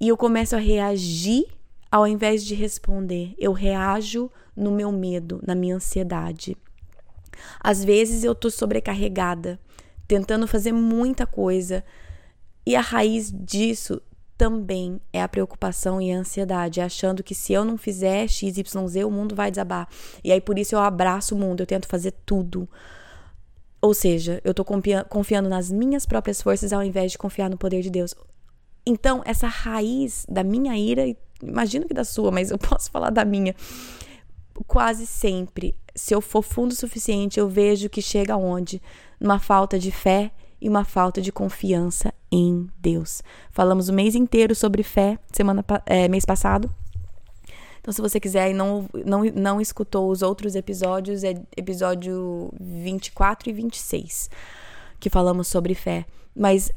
e 0.00 0.08
eu 0.08 0.16
começo 0.16 0.54
a 0.54 0.58
reagir 0.58 1.46
ao 1.90 2.06
invés 2.06 2.44
de 2.44 2.54
responder. 2.54 3.34
Eu 3.38 3.52
reajo 3.52 4.30
no 4.54 4.70
meu 4.70 4.92
medo, 4.92 5.40
na 5.46 5.54
minha 5.54 5.76
ansiedade. 5.76 6.56
Às 7.60 7.84
vezes 7.84 8.24
eu 8.24 8.34
tô 8.34 8.50
sobrecarregada, 8.50 9.58
tentando 10.06 10.46
fazer 10.46 10.72
muita 10.72 11.26
coisa. 11.26 11.84
E 12.66 12.76
a 12.76 12.80
raiz 12.80 13.32
disso 13.32 14.00
também 14.36 15.00
é 15.12 15.20
a 15.20 15.28
preocupação 15.28 16.00
e 16.00 16.12
a 16.12 16.18
ansiedade, 16.18 16.80
achando 16.80 17.24
que 17.24 17.34
se 17.34 17.52
eu 17.52 17.64
não 17.64 17.76
fizer 17.76 18.28
XYZ, 18.28 19.04
o 19.04 19.10
mundo 19.10 19.34
vai 19.34 19.50
desabar. 19.50 19.88
E 20.22 20.30
aí 20.30 20.40
por 20.40 20.58
isso 20.58 20.76
eu 20.76 20.78
abraço 20.78 21.34
o 21.34 21.38
mundo, 21.38 21.60
eu 21.60 21.66
tento 21.66 21.88
fazer 21.88 22.12
tudo. 22.24 22.68
Ou 23.80 23.94
seja, 23.94 24.40
eu 24.44 24.54
tô 24.54 24.64
confiando 24.64 25.48
nas 25.48 25.70
minhas 25.70 26.06
próprias 26.06 26.42
forças 26.42 26.72
ao 26.72 26.82
invés 26.82 27.12
de 27.12 27.18
confiar 27.18 27.48
no 27.48 27.56
poder 27.56 27.82
de 27.82 27.90
Deus. 27.90 28.14
Então, 28.84 29.22
essa 29.24 29.46
raiz 29.46 30.24
da 30.28 30.42
minha 30.42 30.76
ira, 30.76 31.04
imagino 31.42 31.86
que 31.86 31.94
da 31.94 32.04
sua, 32.04 32.30
mas 32.30 32.50
eu 32.50 32.58
posso 32.58 32.90
falar 32.90 33.10
da 33.10 33.24
minha. 33.24 33.54
Quase 34.66 35.06
sempre, 35.06 35.76
se 35.94 36.14
eu 36.14 36.20
for 36.20 36.42
fundo 36.42 36.72
o 36.72 36.76
suficiente, 36.76 37.38
eu 37.38 37.48
vejo 37.48 37.88
que 37.88 38.02
chega 38.02 38.36
onde? 38.36 38.82
Numa 39.20 39.38
falta 39.38 39.78
de 39.78 39.90
fé 39.90 40.32
e 40.60 40.68
uma 40.68 40.84
falta 40.84 41.20
de 41.20 41.30
confiança 41.30 42.12
em 42.30 42.68
Deus. 42.78 43.22
Falamos 43.50 43.88
o 43.88 43.92
mês 43.92 44.14
inteiro 44.14 44.54
sobre 44.54 44.82
fé, 44.82 45.18
semana 45.32 45.64
é, 45.86 46.08
mês 46.08 46.24
passado. 46.24 46.68
Então, 47.80 47.92
se 47.92 48.02
você 48.02 48.20
quiser 48.20 48.50
e 48.50 48.54
não, 48.54 48.88
não, 49.06 49.24
não 49.24 49.60
escutou 49.60 50.10
os 50.10 50.20
outros 50.20 50.54
episódios, 50.54 51.24
é 51.24 51.40
episódio 51.56 52.52
24 52.60 53.48
e 53.48 53.52
26, 53.52 54.28
que 55.00 55.08
falamos 55.08 55.48
sobre 55.48 55.74
fé. 55.74 56.04
Mas 56.34 56.70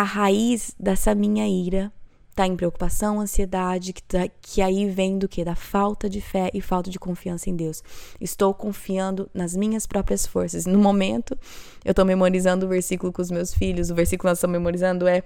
a 0.00 0.02
raiz 0.02 0.74
dessa 0.78 1.14
minha 1.14 1.48
ira 1.48 1.90
tá 2.34 2.46
em 2.46 2.54
preocupação, 2.54 3.18
ansiedade, 3.18 3.94
que, 3.94 4.02
tá, 4.02 4.28
que 4.42 4.60
aí 4.60 4.86
vem 4.90 5.18
do 5.18 5.26
que? 5.26 5.42
Da 5.42 5.54
falta 5.54 6.06
de 6.06 6.20
fé 6.20 6.50
e 6.52 6.60
falta 6.60 6.90
de 6.90 6.98
confiança 6.98 7.48
em 7.48 7.56
Deus. 7.56 7.82
Estou 8.20 8.52
confiando 8.52 9.30
nas 9.32 9.56
minhas 9.56 9.86
próprias 9.86 10.26
forças. 10.26 10.66
No 10.66 10.78
momento, 10.78 11.34
eu 11.82 11.92
estou 11.92 12.04
memorizando 12.04 12.66
o 12.66 12.68
versículo 12.68 13.10
com 13.10 13.22
os 13.22 13.30
meus 13.30 13.54
filhos. 13.54 13.90
O 13.90 13.94
versículo 13.94 14.26
que 14.26 14.32
nós 14.32 14.38
estamos 14.38 14.52
memorizando 14.52 15.08
é: 15.08 15.22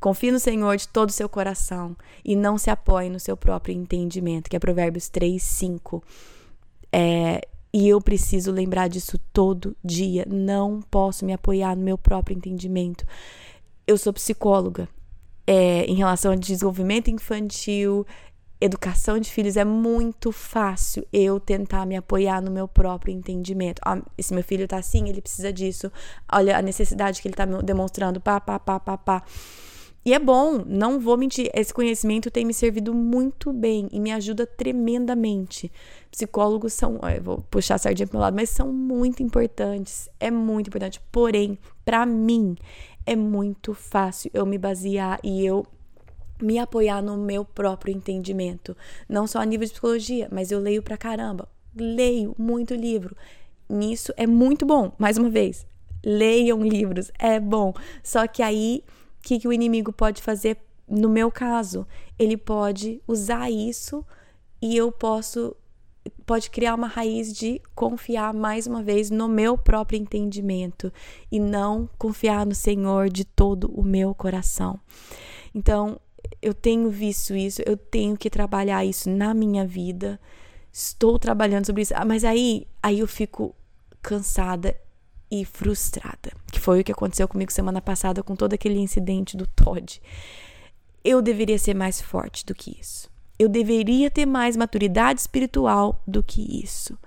Confie 0.00 0.32
no 0.32 0.40
Senhor 0.40 0.76
de 0.76 0.88
todo 0.88 1.10
o 1.10 1.12
seu 1.12 1.28
coração 1.28 1.96
e 2.24 2.34
não 2.34 2.58
se 2.58 2.70
apoie 2.70 3.08
no 3.08 3.20
seu 3.20 3.36
próprio 3.36 3.72
entendimento, 3.72 4.50
que 4.50 4.56
é 4.56 4.58
Provérbios 4.58 5.08
3, 5.08 5.40
5. 5.40 6.02
É, 6.92 7.40
e 7.72 7.88
eu 7.88 8.00
preciso 8.00 8.50
lembrar 8.50 8.88
disso 8.88 9.16
todo 9.32 9.76
dia. 9.84 10.26
Não 10.28 10.80
posso 10.90 11.24
me 11.24 11.32
apoiar 11.32 11.76
no 11.76 11.84
meu 11.84 11.96
próprio 11.96 12.36
entendimento. 12.36 13.06
Eu 13.88 13.96
sou 13.96 14.12
psicóloga 14.12 14.86
é, 15.46 15.86
em 15.86 15.94
relação 15.94 16.32
ao 16.32 16.38
desenvolvimento 16.38 17.10
infantil, 17.10 18.06
educação 18.60 19.18
de 19.18 19.32
filhos, 19.32 19.56
é 19.56 19.64
muito 19.64 20.30
fácil 20.30 21.06
eu 21.10 21.40
tentar 21.40 21.86
me 21.86 21.96
apoiar 21.96 22.42
no 22.42 22.50
meu 22.50 22.68
próprio 22.68 23.14
entendimento. 23.14 23.80
Ah, 23.82 23.98
esse 24.18 24.34
meu 24.34 24.44
filho 24.44 24.68
tá 24.68 24.76
assim, 24.76 25.08
ele 25.08 25.22
precisa 25.22 25.50
disso. 25.50 25.90
Olha 26.30 26.58
a 26.58 26.60
necessidade 26.60 27.22
que 27.22 27.28
ele 27.28 27.34
tá 27.34 27.46
demonstrando, 27.46 28.20
pá, 28.20 28.38
pá, 28.38 28.58
pá, 28.58 28.78
pá, 28.78 28.98
pá. 28.98 29.22
E 30.04 30.12
é 30.12 30.18
bom, 30.18 30.62
não 30.66 31.00
vou 31.00 31.16
mentir, 31.16 31.50
esse 31.54 31.72
conhecimento 31.72 32.30
tem 32.30 32.44
me 32.44 32.54
servido 32.54 32.94
muito 32.94 33.52
bem 33.52 33.88
e 33.90 33.98
me 33.98 34.12
ajuda 34.12 34.46
tremendamente. 34.46 35.72
Psicólogos 36.10 36.72
são, 36.72 36.98
eu 37.14 37.22
vou 37.22 37.38
puxar 37.50 37.74
a 37.74 37.78
sardinha 37.78 38.06
pro 38.06 38.16
meu 38.16 38.22
lado, 38.22 38.34
mas 38.36 38.50
são 38.50 38.72
muito 38.72 39.22
importantes, 39.22 40.08
é 40.20 40.30
muito 40.30 40.68
importante. 40.68 41.00
Porém, 41.10 41.58
para 41.84 42.06
mim, 42.06 42.56
é 43.08 43.16
muito 43.16 43.72
fácil 43.72 44.30
eu 44.34 44.44
me 44.44 44.58
basear 44.58 45.18
e 45.24 45.44
eu 45.44 45.66
me 46.40 46.58
apoiar 46.58 47.02
no 47.02 47.16
meu 47.16 47.42
próprio 47.42 47.94
entendimento. 47.94 48.76
Não 49.08 49.26
só 49.26 49.38
a 49.38 49.46
nível 49.46 49.66
de 49.66 49.72
psicologia, 49.72 50.28
mas 50.30 50.52
eu 50.52 50.60
leio 50.60 50.82
pra 50.82 50.98
caramba. 50.98 51.48
Leio 51.74 52.34
muito 52.38 52.74
livro. 52.74 53.16
Nisso 53.66 54.12
é 54.14 54.26
muito 54.26 54.66
bom. 54.66 54.92
Mais 54.98 55.16
uma 55.16 55.30
vez, 55.30 55.66
leiam 56.04 56.62
livros, 56.62 57.10
é 57.18 57.40
bom. 57.40 57.72
Só 58.02 58.26
que 58.26 58.42
aí, 58.42 58.84
o 59.18 59.22
que, 59.22 59.40
que 59.40 59.48
o 59.48 59.52
inimigo 59.54 59.90
pode 59.90 60.22
fazer 60.22 60.58
no 60.86 61.08
meu 61.08 61.30
caso? 61.30 61.86
Ele 62.18 62.36
pode 62.36 63.00
usar 63.08 63.50
isso 63.50 64.04
e 64.60 64.76
eu 64.76 64.92
posso 64.92 65.56
pode 66.26 66.50
criar 66.50 66.74
uma 66.74 66.86
raiz 66.86 67.32
de 67.32 67.60
confiar 67.74 68.32
mais 68.34 68.66
uma 68.66 68.82
vez 68.82 69.10
no 69.10 69.28
meu 69.28 69.56
próprio 69.56 69.98
entendimento 69.98 70.92
e 71.30 71.38
não 71.40 71.88
confiar 71.98 72.44
no 72.46 72.54
Senhor 72.54 73.08
de 73.08 73.24
todo 73.24 73.70
o 73.74 73.82
meu 73.82 74.14
coração. 74.14 74.78
Então, 75.54 76.00
eu 76.40 76.54
tenho 76.54 76.90
visto 76.90 77.34
isso, 77.34 77.62
eu 77.64 77.76
tenho 77.76 78.16
que 78.16 78.30
trabalhar 78.30 78.84
isso 78.84 79.08
na 79.08 79.32
minha 79.34 79.66
vida. 79.66 80.20
Estou 80.72 81.18
trabalhando 81.18 81.66
sobre 81.66 81.82
isso, 81.82 81.94
mas 82.06 82.24
aí, 82.24 82.66
aí 82.82 83.00
eu 83.00 83.06
fico 83.06 83.54
cansada 84.02 84.76
e 85.30 85.44
frustrada, 85.44 86.32
que 86.50 86.60
foi 86.60 86.80
o 86.80 86.84
que 86.84 86.92
aconteceu 86.92 87.28
comigo 87.28 87.52
semana 87.52 87.80
passada 87.80 88.22
com 88.22 88.34
todo 88.34 88.54
aquele 88.54 88.78
incidente 88.78 89.36
do 89.36 89.46
Todd. 89.46 90.00
Eu 91.04 91.20
deveria 91.20 91.58
ser 91.58 91.74
mais 91.74 92.00
forte 92.00 92.44
do 92.44 92.54
que 92.54 92.78
isso 92.80 93.10
eu 93.38 93.48
deveria 93.48 94.10
ter 94.10 94.26
mais 94.26 94.56
maturidade 94.56 95.20
espiritual 95.20 96.02
do 96.06 96.22
que 96.22 96.62
isso. 96.62 96.98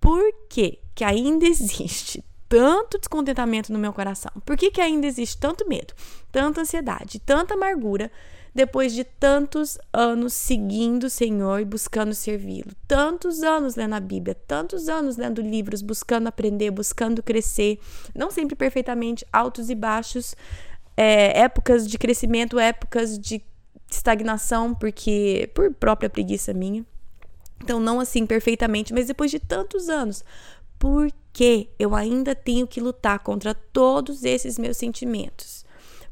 Por 0.00 0.22
que 0.48 0.78
que 0.94 1.04
ainda 1.04 1.46
existe 1.46 2.24
tanto 2.48 2.98
descontentamento 2.98 3.72
no 3.72 3.78
meu 3.78 3.92
coração? 3.92 4.30
Por 4.44 4.56
que, 4.56 4.70
que 4.70 4.80
ainda 4.80 5.06
existe 5.06 5.36
tanto 5.38 5.68
medo, 5.68 5.92
tanta 6.30 6.60
ansiedade, 6.60 7.18
tanta 7.18 7.54
amargura 7.54 8.10
depois 8.54 8.92
de 8.92 9.02
tantos 9.02 9.76
anos 9.92 10.32
seguindo 10.32 11.04
o 11.04 11.10
Senhor 11.10 11.60
e 11.60 11.64
buscando 11.64 12.14
servi-lo? 12.14 12.70
Tantos 12.86 13.42
anos 13.42 13.74
lendo 13.74 13.94
a 13.94 14.00
Bíblia, 14.00 14.36
tantos 14.46 14.88
anos 14.88 15.16
lendo 15.16 15.42
livros, 15.42 15.82
buscando 15.82 16.28
aprender, 16.28 16.70
buscando 16.70 17.22
crescer, 17.22 17.80
não 18.14 18.30
sempre 18.30 18.54
perfeitamente, 18.54 19.26
altos 19.32 19.68
e 19.68 19.74
baixos, 19.74 20.36
é, 20.96 21.40
épocas 21.40 21.88
de 21.88 21.98
crescimento, 21.98 22.58
épocas 22.58 23.18
de 23.18 23.42
estagnação, 23.90 24.74
porque 24.74 25.50
por 25.54 25.72
própria 25.74 26.10
preguiça 26.10 26.52
minha. 26.52 26.84
Então, 27.62 27.80
não 27.80 28.00
assim 28.00 28.26
perfeitamente, 28.26 28.92
mas 28.92 29.06
depois 29.06 29.30
de 29.30 29.38
tantos 29.38 29.88
anos, 29.88 30.24
por 30.78 31.10
que 31.32 31.68
eu 31.78 31.94
ainda 31.94 32.34
tenho 32.34 32.66
que 32.66 32.80
lutar 32.80 33.18
contra 33.20 33.54
todos 33.54 34.24
esses 34.24 34.58
meus 34.58 34.76
sentimentos? 34.76 35.64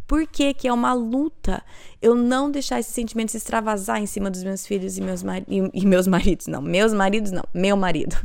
Por 0.07 0.27
que, 0.27 0.53
que 0.53 0.69
é 0.69 0.73
uma 0.73 0.93
luta 0.93 1.63
eu 2.01 2.15
não 2.15 2.51
deixar 2.51 2.81
esses 2.81 2.93
sentimentos 2.93 3.35
extravasar 3.35 4.01
em 4.01 4.07
cima 4.07 4.31
dos 4.31 4.43
meus 4.43 4.67
filhos 4.67 4.99
e 4.99 5.01
meus, 5.01 5.23
mar... 5.23 5.43
e, 5.49 5.71
e 5.73 5.87
meus 5.87 6.07
maridos? 6.07 6.49
Não, 6.49 6.61
meus 6.61 6.93
maridos 6.93 7.31
não, 7.31 7.45
meu 7.55 7.77
marido. 7.77 8.17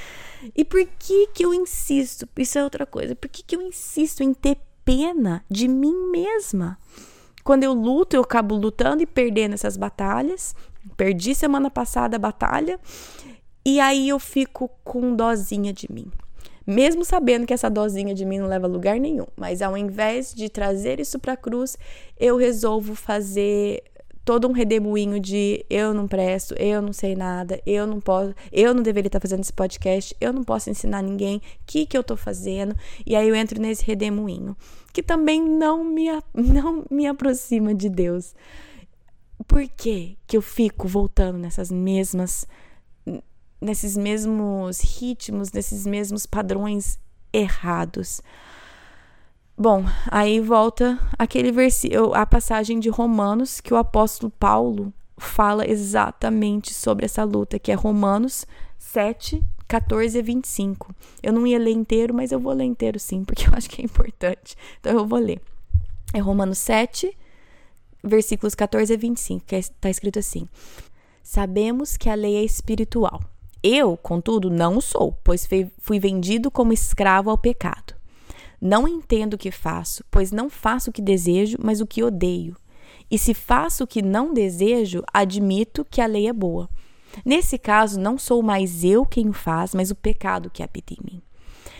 e 0.54 0.64
por 0.64 0.86
que 0.98 1.26
que 1.28 1.44
eu 1.44 1.52
insisto? 1.52 2.28
Isso 2.36 2.58
é 2.58 2.64
outra 2.64 2.86
coisa. 2.86 3.14
Por 3.14 3.28
que, 3.28 3.42
que 3.42 3.56
eu 3.56 3.60
insisto 3.60 4.22
em 4.22 4.32
ter 4.32 4.56
pena 4.84 5.44
de 5.50 5.66
mim 5.68 6.10
mesma? 6.10 6.78
Quando 7.46 7.62
eu 7.62 7.72
luto, 7.72 8.16
eu 8.16 8.22
acabo 8.22 8.56
lutando 8.56 9.04
e 9.04 9.06
perdendo 9.06 9.54
essas 9.54 9.76
batalhas. 9.76 10.52
Perdi 10.96 11.32
semana 11.32 11.70
passada 11.70 12.16
a 12.16 12.18
batalha. 12.18 12.76
E 13.64 13.78
aí 13.78 14.08
eu 14.08 14.18
fico 14.18 14.68
com 14.82 15.14
dozinha 15.14 15.72
de 15.72 15.86
mim. 15.88 16.10
Mesmo 16.66 17.04
sabendo 17.04 17.46
que 17.46 17.54
essa 17.54 17.70
dozinha 17.70 18.12
de 18.12 18.24
mim 18.24 18.40
não 18.40 18.48
leva 18.48 18.66
a 18.66 18.68
lugar 18.68 18.98
nenhum. 18.98 19.28
Mas 19.36 19.62
ao 19.62 19.78
invés 19.78 20.34
de 20.34 20.48
trazer 20.48 20.98
isso 20.98 21.20
para 21.20 21.34
a 21.34 21.36
cruz, 21.36 21.78
eu 22.18 22.36
resolvo 22.36 22.96
fazer 22.96 23.84
todo 24.26 24.48
um 24.48 24.52
redemoinho 24.52 25.20
de 25.20 25.64
eu 25.70 25.94
não 25.94 26.08
presto, 26.08 26.52
eu 26.54 26.82
não 26.82 26.92
sei 26.92 27.14
nada, 27.14 27.62
eu 27.64 27.86
não 27.86 28.00
posso, 28.00 28.34
eu 28.50 28.74
não 28.74 28.82
deveria 28.82 29.06
estar 29.06 29.20
fazendo 29.20 29.40
esse 29.40 29.52
podcast, 29.52 30.14
eu 30.20 30.32
não 30.32 30.42
posso 30.42 30.68
ensinar 30.68 31.00
ninguém 31.00 31.36
o 31.36 31.40
que, 31.64 31.86
que 31.86 31.96
eu 31.96 32.00
estou 32.00 32.16
fazendo. 32.16 32.74
E 33.06 33.14
aí 33.14 33.28
eu 33.28 33.36
entro 33.36 33.62
nesse 33.62 33.84
redemoinho, 33.84 34.56
que 34.92 35.00
também 35.00 35.40
não 35.40 35.84
me, 35.84 36.06
não 36.34 36.84
me 36.90 37.06
aproxima 37.06 37.72
de 37.72 37.88
Deus. 37.88 38.34
Por 39.46 39.66
que, 39.68 40.18
que 40.26 40.36
eu 40.36 40.42
fico 40.42 40.88
voltando 40.88 41.38
nessas 41.38 41.70
mesmas 41.70 42.46
nesses 43.60 43.96
mesmos 43.96 44.80
ritmos, 44.80 45.52
nesses 45.52 45.86
mesmos 45.86 46.26
padrões 46.26 46.98
errados? 47.32 48.20
Bom, 49.58 49.86
aí 50.10 50.38
volta 50.38 50.98
aquele 51.18 51.50
versículo, 51.50 52.12
a 52.12 52.26
passagem 52.26 52.78
de 52.78 52.90
Romanos 52.90 53.58
que 53.58 53.72
o 53.72 53.78
apóstolo 53.78 54.30
Paulo 54.38 54.92
fala 55.16 55.66
exatamente 55.66 56.74
sobre 56.74 57.06
essa 57.06 57.24
luta, 57.24 57.58
que 57.58 57.72
é 57.72 57.74
Romanos 57.74 58.44
7, 58.78 59.42
14 59.66 60.18
a 60.18 60.22
25. 60.22 60.94
Eu 61.22 61.32
não 61.32 61.46
ia 61.46 61.58
ler 61.58 61.70
inteiro, 61.70 62.12
mas 62.12 62.32
eu 62.32 62.38
vou 62.38 62.52
ler 62.52 62.64
inteiro 62.64 63.00
sim, 63.00 63.24
porque 63.24 63.48
eu 63.48 63.54
acho 63.54 63.70
que 63.70 63.80
é 63.80 63.84
importante. 63.86 64.54
Então 64.78 64.92
eu 64.92 65.06
vou 65.06 65.18
ler. 65.18 65.40
É 66.12 66.18
Romanos 66.18 66.58
7, 66.58 67.16
versículos 68.04 68.54
14 68.54 68.92
a 68.92 68.96
25, 68.98 69.42
que 69.46 69.56
está 69.56 69.88
é, 69.88 69.90
escrito 69.90 70.18
assim: 70.18 70.46
Sabemos 71.22 71.96
que 71.96 72.10
a 72.10 72.14
lei 72.14 72.36
é 72.36 72.44
espiritual. 72.44 73.22
Eu, 73.62 73.96
contudo, 73.96 74.50
não 74.50 74.82
sou, 74.82 75.18
pois 75.24 75.48
fui 75.78 75.98
vendido 75.98 76.50
como 76.50 76.74
escravo 76.74 77.30
ao 77.30 77.38
pecado. 77.38 77.95
Não 78.60 78.88
entendo 78.88 79.34
o 79.34 79.38
que 79.38 79.50
faço, 79.50 80.04
pois 80.10 80.32
não 80.32 80.48
faço 80.48 80.90
o 80.90 80.92
que 80.92 81.02
desejo, 81.02 81.56
mas 81.60 81.80
o 81.80 81.86
que 81.86 82.02
odeio. 82.02 82.56
E 83.10 83.18
se 83.18 83.34
faço 83.34 83.84
o 83.84 83.86
que 83.86 84.02
não 84.02 84.32
desejo, 84.32 85.02
admito 85.12 85.84
que 85.84 86.00
a 86.00 86.06
lei 86.06 86.26
é 86.26 86.32
boa. 86.32 86.68
Nesse 87.24 87.58
caso, 87.58 88.00
não 88.00 88.18
sou 88.18 88.42
mais 88.42 88.84
eu 88.84 89.06
quem 89.06 89.28
o 89.28 89.32
faz, 89.32 89.74
mas 89.74 89.90
o 89.90 89.94
pecado 89.94 90.50
que 90.50 90.62
habita 90.62 90.94
em 90.94 90.98
mim. 91.04 91.22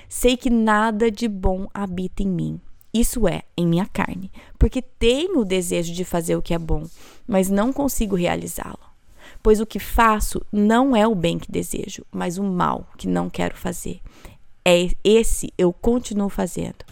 Sei 0.08 0.36
que 0.36 0.48
nada 0.48 1.10
de 1.10 1.26
bom 1.26 1.66
habita 1.74 2.22
em 2.22 2.28
mim, 2.28 2.60
isso 2.94 3.26
é, 3.26 3.42
em 3.56 3.66
minha 3.66 3.86
carne, 3.86 4.30
porque 4.58 4.80
tenho 4.80 5.40
o 5.40 5.44
desejo 5.44 5.92
de 5.92 6.04
fazer 6.04 6.36
o 6.36 6.42
que 6.42 6.54
é 6.54 6.58
bom, 6.58 6.84
mas 7.26 7.50
não 7.50 7.72
consigo 7.72 8.14
realizá-lo. 8.14 8.78
Pois 9.42 9.60
o 9.60 9.66
que 9.66 9.80
faço 9.80 10.40
não 10.52 10.94
é 10.94 11.06
o 11.06 11.14
bem 11.14 11.38
que 11.38 11.50
desejo, 11.50 12.06
mas 12.10 12.38
o 12.38 12.44
mal 12.44 12.88
que 12.96 13.08
não 13.08 13.28
quero 13.28 13.56
fazer 13.56 14.00
é 14.68 14.90
esse 15.04 15.52
eu 15.56 15.72
continuo 15.72 16.28
fazendo. 16.28 16.84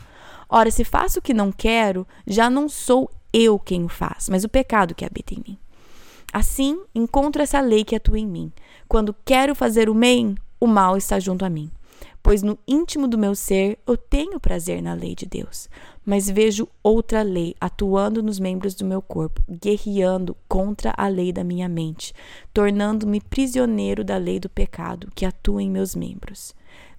Ora, 0.48 0.70
se 0.70 0.84
faço 0.84 1.18
o 1.18 1.22
que 1.22 1.34
não 1.34 1.50
quero, 1.50 2.06
já 2.24 2.48
não 2.48 2.68
sou 2.68 3.10
eu 3.32 3.58
quem 3.58 3.82
o 3.84 3.88
faz, 3.88 4.28
mas 4.28 4.44
o 4.44 4.48
pecado 4.48 4.94
que 4.94 5.04
habita 5.04 5.34
em 5.34 5.42
mim. 5.44 5.58
Assim, 6.32 6.80
encontro 6.94 7.42
essa 7.42 7.60
lei 7.60 7.82
que 7.82 7.96
atua 7.96 8.20
em 8.20 8.26
mim. 8.28 8.52
Quando 8.86 9.12
quero 9.24 9.56
fazer 9.56 9.88
o 9.88 9.94
bem, 9.94 10.36
o 10.60 10.68
mal 10.68 10.96
está 10.96 11.18
junto 11.18 11.44
a 11.44 11.50
mim. 11.50 11.68
pois 12.24 12.42
no 12.42 12.58
íntimo 12.66 13.06
do 13.06 13.18
meu 13.18 13.34
ser 13.34 13.78
eu 13.86 13.98
tenho 13.98 14.40
prazer 14.40 14.80
na 14.80 14.94
lei 14.94 15.14
de 15.14 15.26
Deus, 15.26 15.68
mas 16.06 16.30
vejo 16.30 16.66
outra 16.82 17.20
lei 17.22 17.54
atuando 17.60 18.22
nos 18.22 18.40
membros 18.40 18.74
do 18.74 18.84
meu 18.84 19.02
corpo, 19.02 19.42
guerreando 19.46 20.34
contra 20.48 20.94
a 20.96 21.06
lei 21.06 21.32
da 21.32 21.44
minha 21.44 21.68
mente, 21.68 22.14
tornando-me 22.52 23.20
prisioneiro 23.20 24.02
da 24.02 24.16
lei 24.16 24.40
do 24.40 24.48
pecado 24.48 25.12
que 25.14 25.26
atua 25.26 25.62
em 25.62 25.70
meus 25.70 25.94
membros. 25.94 26.54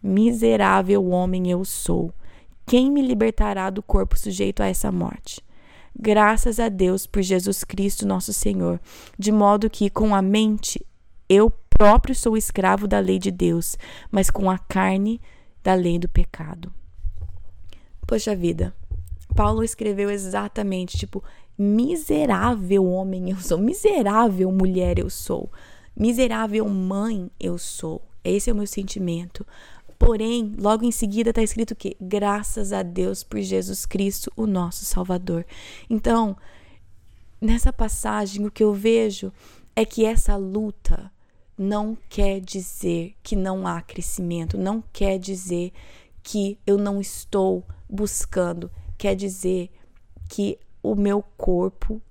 Miserável 0.08 1.04
homem 1.10 1.50
eu 1.50 1.66
sou. 1.66 2.14
Quem 2.64 2.92
me 2.92 3.02
libertará 3.02 3.72
do 3.72 3.82
corpo 3.82 4.16
sujeito 4.16 4.62
a 4.62 4.68
essa 4.68 4.92
morte? 4.92 5.44
Graças 6.00 6.60
a 6.60 6.70
Deus 6.70 7.08
por 7.08 7.24
Jesus 7.24 7.64
Cristo, 7.64 8.06
nosso 8.06 8.32
Senhor, 8.32 8.80
de 9.18 9.32
modo 9.32 9.68
que 9.68 9.90
com 9.90 10.14
a 10.14 10.22
mente 10.22 10.86
eu 11.28 11.52
próprio 11.72 12.14
sou 12.14 12.38
escravo 12.38 12.88
da 12.88 13.00
lei 13.00 13.18
de 13.18 13.32
Deus, 13.32 13.80
mas 14.12 14.30
com 14.30 14.48
a 14.48 14.60
carne 14.60 15.20
da 15.64 15.74
lei 15.74 15.98
do 15.98 16.08
pecado. 16.08 16.72
Poxa 18.06 18.36
vida, 18.36 18.76
Paulo 19.36 19.64
escreveu 19.64 20.12
exatamente, 20.12 21.00
tipo, 21.00 21.24
miserável 21.58 22.86
homem 22.86 23.32
eu 23.32 23.38
sou, 23.38 23.58
miserável 23.58 24.52
mulher 24.52 25.00
eu 25.00 25.10
sou, 25.10 25.52
miserável 25.98 26.70
mãe 26.70 27.32
eu 27.40 27.58
sou. 27.58 28.04
Esse 28.26 28.50
é 28.50 28.54
o 28.54 28.56
meu 28.56 28.66
sentimento. 28.66 29.46
Porém, 29.98 30.54
logo 30.58 30.84
em 30.84 30.92
seguida 30.92 31.30
está 31.30 31.42
escrito 31.42 31.76
que 31.76 31.96
graças 32.00 32.74
a 32.74 32.84
Deus 32.84 33.24
por 33.24 33.40
Jesus 33.40 33.86
Cristo, 33.86 34.32
o 34.36 34.46
nosso 34.46 34.86
Salvador. 34.86 35.46
Então, 35.90 36.36
nessa 37.40 37.72
passagem, 37.72 38.46
o 38.46 38.52
que 38.52 38.64
eu 38.64 38.74
vejo 38.74 39.32
é 39.76 39.86
que 39.86 40.06
essa 40.06 40.36
luta 40.36 41.12
não 41.58 41.98
quer 42.10 42.40
dizer 42.42 43.16
que 43.24 43.36
não 43.36 43.66
há 43.66 43.82
crescimento, 43.82 44.58
não 44.58 44.84
quer 44.92 45.18
dizer 45.18 45.72
que 46.22 46.58
eu 46.66 46.78
não 46.78 47.00
estou 47.00 47.64
buscando, 47.90 48.70
quer 48.98 49.16
dizer 49.16 49.70
que 50.28 50.60
o 50.82 50.96
meu 50.96 51.24
corpo 51.38 52.02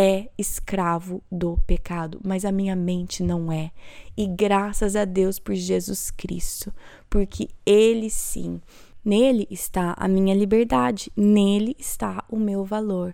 é 0.00 0.28
escravo 0.38 1.20
do 1.28 1.58
pecado, 1.66 2.20
mas 2.24 2.44
a 2.44 2.52
minha 2.52 2.76
mente 2.76 3.20
não 3.20 3.50
é. 3.50 3.72
E 4.16 4.28
graças 4.28 4.94
a 4.94 5.04
Deus 5.04 5.40
por 5.40 5.56
Jesus 5.56 6.12
Cristo, 6.12 6.72
porque 7.10 7.48
Ele 7.66 8.08
sim, 8.08 8.60
nele 9.04 9.48
está 9.50 9.96
a 9.98 10.06
minha 10.06 10.36
liberdade, 10.36 11.10
nele 11.16 11.74
está 11.80 12.22
o 12.30 12.38
meu 12.38 12.64
valor. 12.64 13.12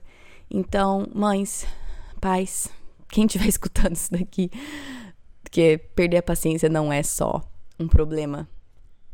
Então, 0.50 1.08
mães, 1.14 1.66
pais, 2.20 2.68
quem 3.08 3.24
estiver 3.24 3.48
escutando 3.48 3.94
isso 3.94 4.12
daqui, 4.12 4.50
porque 5.42 5.78
perder 5.94 6.18
a 6.18 6.22
paciência 6.22 6.68
não 6.68 6.92
é 6.92 7.02
só 7.02 7.40
um 7.80 7.88
problema 7.88 8.46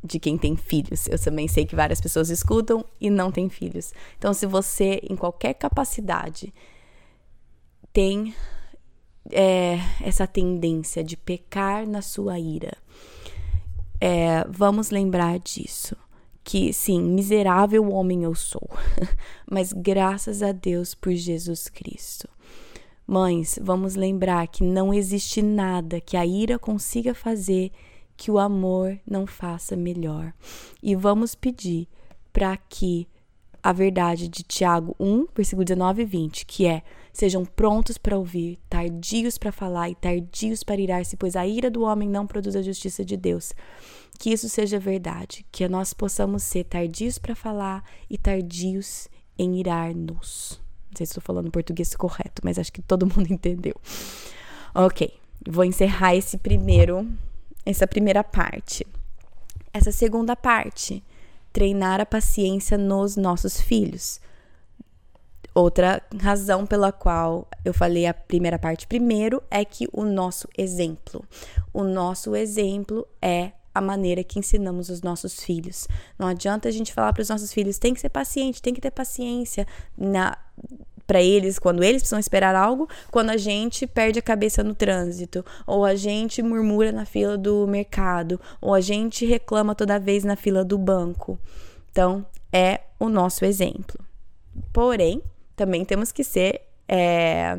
de 0.03 0.19
quem 0.19 0.37
tem 0.37 0.57
filhos. 0.57 1.07
Eu 1.07 1.21
também 1.21 1.47
sei 1.47 1.65
que 1.65 1.77
várias 1.77 2.01
pessoas 2.01 2.31
escutam 2.31 2.85
e 3.01 3.11
não 3.11 3.31
têm 3.31 3.49
filhos. 3.49 3.93
Então, 4.19 4.35
se 4.35 4.45
você, 4.45 5.01
em 5.09 5.15
qualquer 5.15 5.55
capacidade, 5.55 6.53
tem 7.93 8.35
é, 9.31 9.79
essa 10.01 10.27
tendência 10.27 11.03
de 11.03 11.17
pecar 11.17 11.87
na 11.87 12.03
sua 12.03 12.39
ira. 12.39 12.77
É, 14.01 14.45
vamos 14.49 14.91
lembrar 14.91 15.39
disso. 15.39 15.97
Que 16.43 16.73
sim, 16.73 17.03
miserável 17.03 17.91
homem 17.91 18.25
eu 18.25 18.35
sou, 18.35 18.69
mas 19.49 19.73
graças 19.73 20.43
a 20.43 20.53
Deus 20.53 20.95
por 20.95 21.13
Jesus 21.13 21.69
Cristo. 21.69 22.29
Mães, 23.07 23.59
vamos 23.61 23.95
lembrar 23.95 24.47
que 24.49 24.65
não 24.65 24.95
existe 24.95 25.43
nada 25.43 26.01
que 26.01 26.17
a 26.17 26.25
ira 26.25 26.59
consiga 26.59 27.13
fazer 27.13 27.71
que 28.17 28.31
o 28.31 28.39
amor 28.39 28.99
não 29.09 29.27
faça 29.27 29.77
melhor. 29.77 30.33
E 30.83 30.95
vamos 30.95 31.35
pedir 31.35 31.89
para 32.33 32.57
que 32.57 33.09
a 33.63 33.73
verdade 33.73 34.29
de 34.29 34.43
Tiago 34.43 34.95
1, 34.99 35.27
versículo 35.35 35.65
19 35.65 36.03
e 36.03 36.05
20, 36.05 36.47
que 36.47 36.67
é: 36.67 36.83
Sejam 37.13 37.45
prontos 37.45 37.99
para 37.99 38.17
ouvir, 38.17 38.59
tardios 38.69 39.37
para 39.37 39.51
falar 39.51 39.91
e 39.91 39.95
tardios 39.95 40.63
para 40.63 40.81
irar-se, 40.81 41.17
pois 41.17 41.37
a 41.37 41.47
ira 41.47 41.71
do 41.71 41.83
homem 41.83 42.09
não 42.09 42.27
produz 42.27 42.55
a 42.55 42.63
justiça 42.63 43.05
de 43.05 43.17
Deus. 43.17 43.53
Que 44.19 44.31
isso 44.31 44.49
seja 44.49 44.79
verdade, 44.79 45.45
que 45.51 45.67
nós 45.69 45.93
possamos 45.93 46.43
ser 46.43 46.65
tardios 46.65 47.19
para 47.19 47.35
falar 47.35 47.85
e 48.09 48.17
tardios 48.17 49.09
em 49.39 49.59
irar-nos. 49.59 50.61
Não 50.91 50.97
sei 50.97 51.07
se 51.07 51.11
estou 51.11 51.23
falando 51.23 51.51
português 51.51 51.95
correto, 51.95 52.43
mas 52.45 52.59
acho 52.59 52.73
que 52.73 52.83
todo 52.83 53.07
mundo 53.07 53.31
entendeu. 53.33 53.75
Ok, 54.75 55.13
vou 55.49 55.65
encerrar 55.65 56.15
esse 56.15 56.39
primeiro, 56.39 57.09
essa 57.65 57.87
primeira 57.87 58.23
parte. 58.23 58.87
Essa 59.73 59.93
segunda 59.93 60.37
parte 60.37 61.03
treinar 61.53 62.01
a 62.01 62.07
paciência 62.07 62.79
nos 62.79 63.17
nossos 63.17 63.61
filhos. 63.61 64.21
Outra 65.55 66.03
razão 66.19 66.65
pela 66.65 66.93
qual 66.93 67.49
eu 67.65 67.75
falei 67.75 68.07
a 68.07 68.15
primeira 68.15 68.59
parte 68.59 68.87
primeiro 68.87 69.43
é 69.51 69.65
que 69.65 69.89
o 69.93 70.05
nosso 70.05 70.49
exemplo. 70.57 71.25
O 71.73 71.83
nosso 71.83 72.37
exemplo 72.37 73.07
é 73.21 73.53
a 73.75 73.81
maneira 73.81 74.25
que 74.25 74.39
ensinamos 74.39 74.89
os 74.89 75.03
nossos 75.03 75.43
filhos. 75.43 75.87
Não 76.19 76.27
adianta 76.27 76.69
a 76.69 76.73
gente 76.73 76.93
falar 76.93 77.13
para 77.13 77.23
os 77.23 77.29
nossos 77.29 77.53
filhos, 77.53 77.79
tem 77.79 77.95
que 77.95 78.01
ser 78.01 78.09
paciente, 78.09 78.63
tem 78.63 78.75
que 78.75 78.81
ter 78.81 78.91
paciência 78.91 79.67
na 79.97 80.37
para 81.07 81.21
eles 81.21 81.59
quando 81.59 81.83
eles 81.83 82.03
precisam 82.03 82.21
esperar 82.21 82.55
algo, 82.55 82.89
quando 83.11 83.31
a 83.31 83.37
gente 83.37 83.85
perde 83.85 84.21
a 84.21 84.23
cabeça 84.23 84.63
no 84.63 84.77
trânsito, 84.77 85.45
ou 85.67 85.85
a 85.85 85.97
gente 85.97 86.41
murmura 86.41 86.93
na 86.93 87.05
fila 87.05 87.37
do 87.37 87.67
mercado, 87.67 88.41
ou 88.61 88.73
a 88.73 88.81
gente 88.81 89.27
reclama 89.27 89.75
toda 89.75 89.99
vez 89.99 90.23
na 90.23 90.37
fila 90.37 90.65
do 90.65 90.79
banco. 90.79 91.37
Então, 91.91 92.25
é 92.53 92.83
o 92.97 93.09
nosso 93.09 93.45
exemplo. 93.45 93.99
Porém, 94.73 95.21
também 95.61 95.85
temos 95.85 96.11
que 96.11 96.25
ser 96.25 96.63
é, 96.89 97.59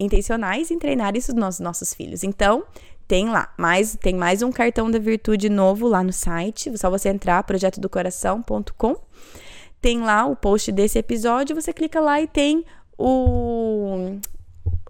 intencionais 0.00 0.70
em 0.70 0.78
treinar 0.78 1.14
isso 1.14 1.34
nos 1.34 1.60
nossos 1.60 1.92
filhos. 1.92 2.24
Então, 2.24 2.64
tem 3.06 3.28
lá, 3.28 3.52
mais, 3.58 3.94
tem 3.96 4.14
mais 4.14 4.40
um 4.40 4.50
cartão 4.50 4.90
da 4.90 4.98
virtude 4.98 5.50
novo 5.50 5.86
lá 5.86 6.02
no 6.02 6.10
site. 6.10 6.74
Só 6.78 6.88
você 6.88 7.10
entrar 7.10 7.42
projetodocoração.com 7.42 8.96
tem 9.78 10.00
lá 10.00 10.24
o 10.24 10.34
post 10.34 10.72
desse 10.72 10.98
episódio, 10.98 11.54
você 11.54 11.70
clica 11.70 12.00
lá 12.00 12.18
e 12.18 12.26
tem 12.26 12.64
o, 12.96 14.16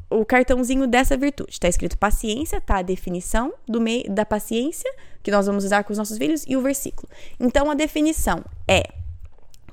o 0.08 0.24
cartãozinho 0.24 0.86
dessa 0.86 1.16
virtude. 1.16 1.58
Tá 1.58 1.66
escrito 1.66 1.98
paciência, 1.98 2.60
tá 2.60 2.76
a 2.76 2.82
definição 2.82 3.52
do 3.66 3.80
meio 3.80 4.08
da 4.08 4.24
paciência 4.24 4.88
que 5.24 5.30
nós 5.32 5.46
vamos 5.46 5.64
usar 5.64 5.82
com 5.82 5.92
os 5.92 5.98
nossos 5.98 6.18
filhos 6.18 6.44
e 6.46 6.56
o 6.56 6.62
versículo. 6.62 7.08
Então 7.40 7.68
a 7.68 7.74
definição 7.74 8.44
é: 8.68 9.01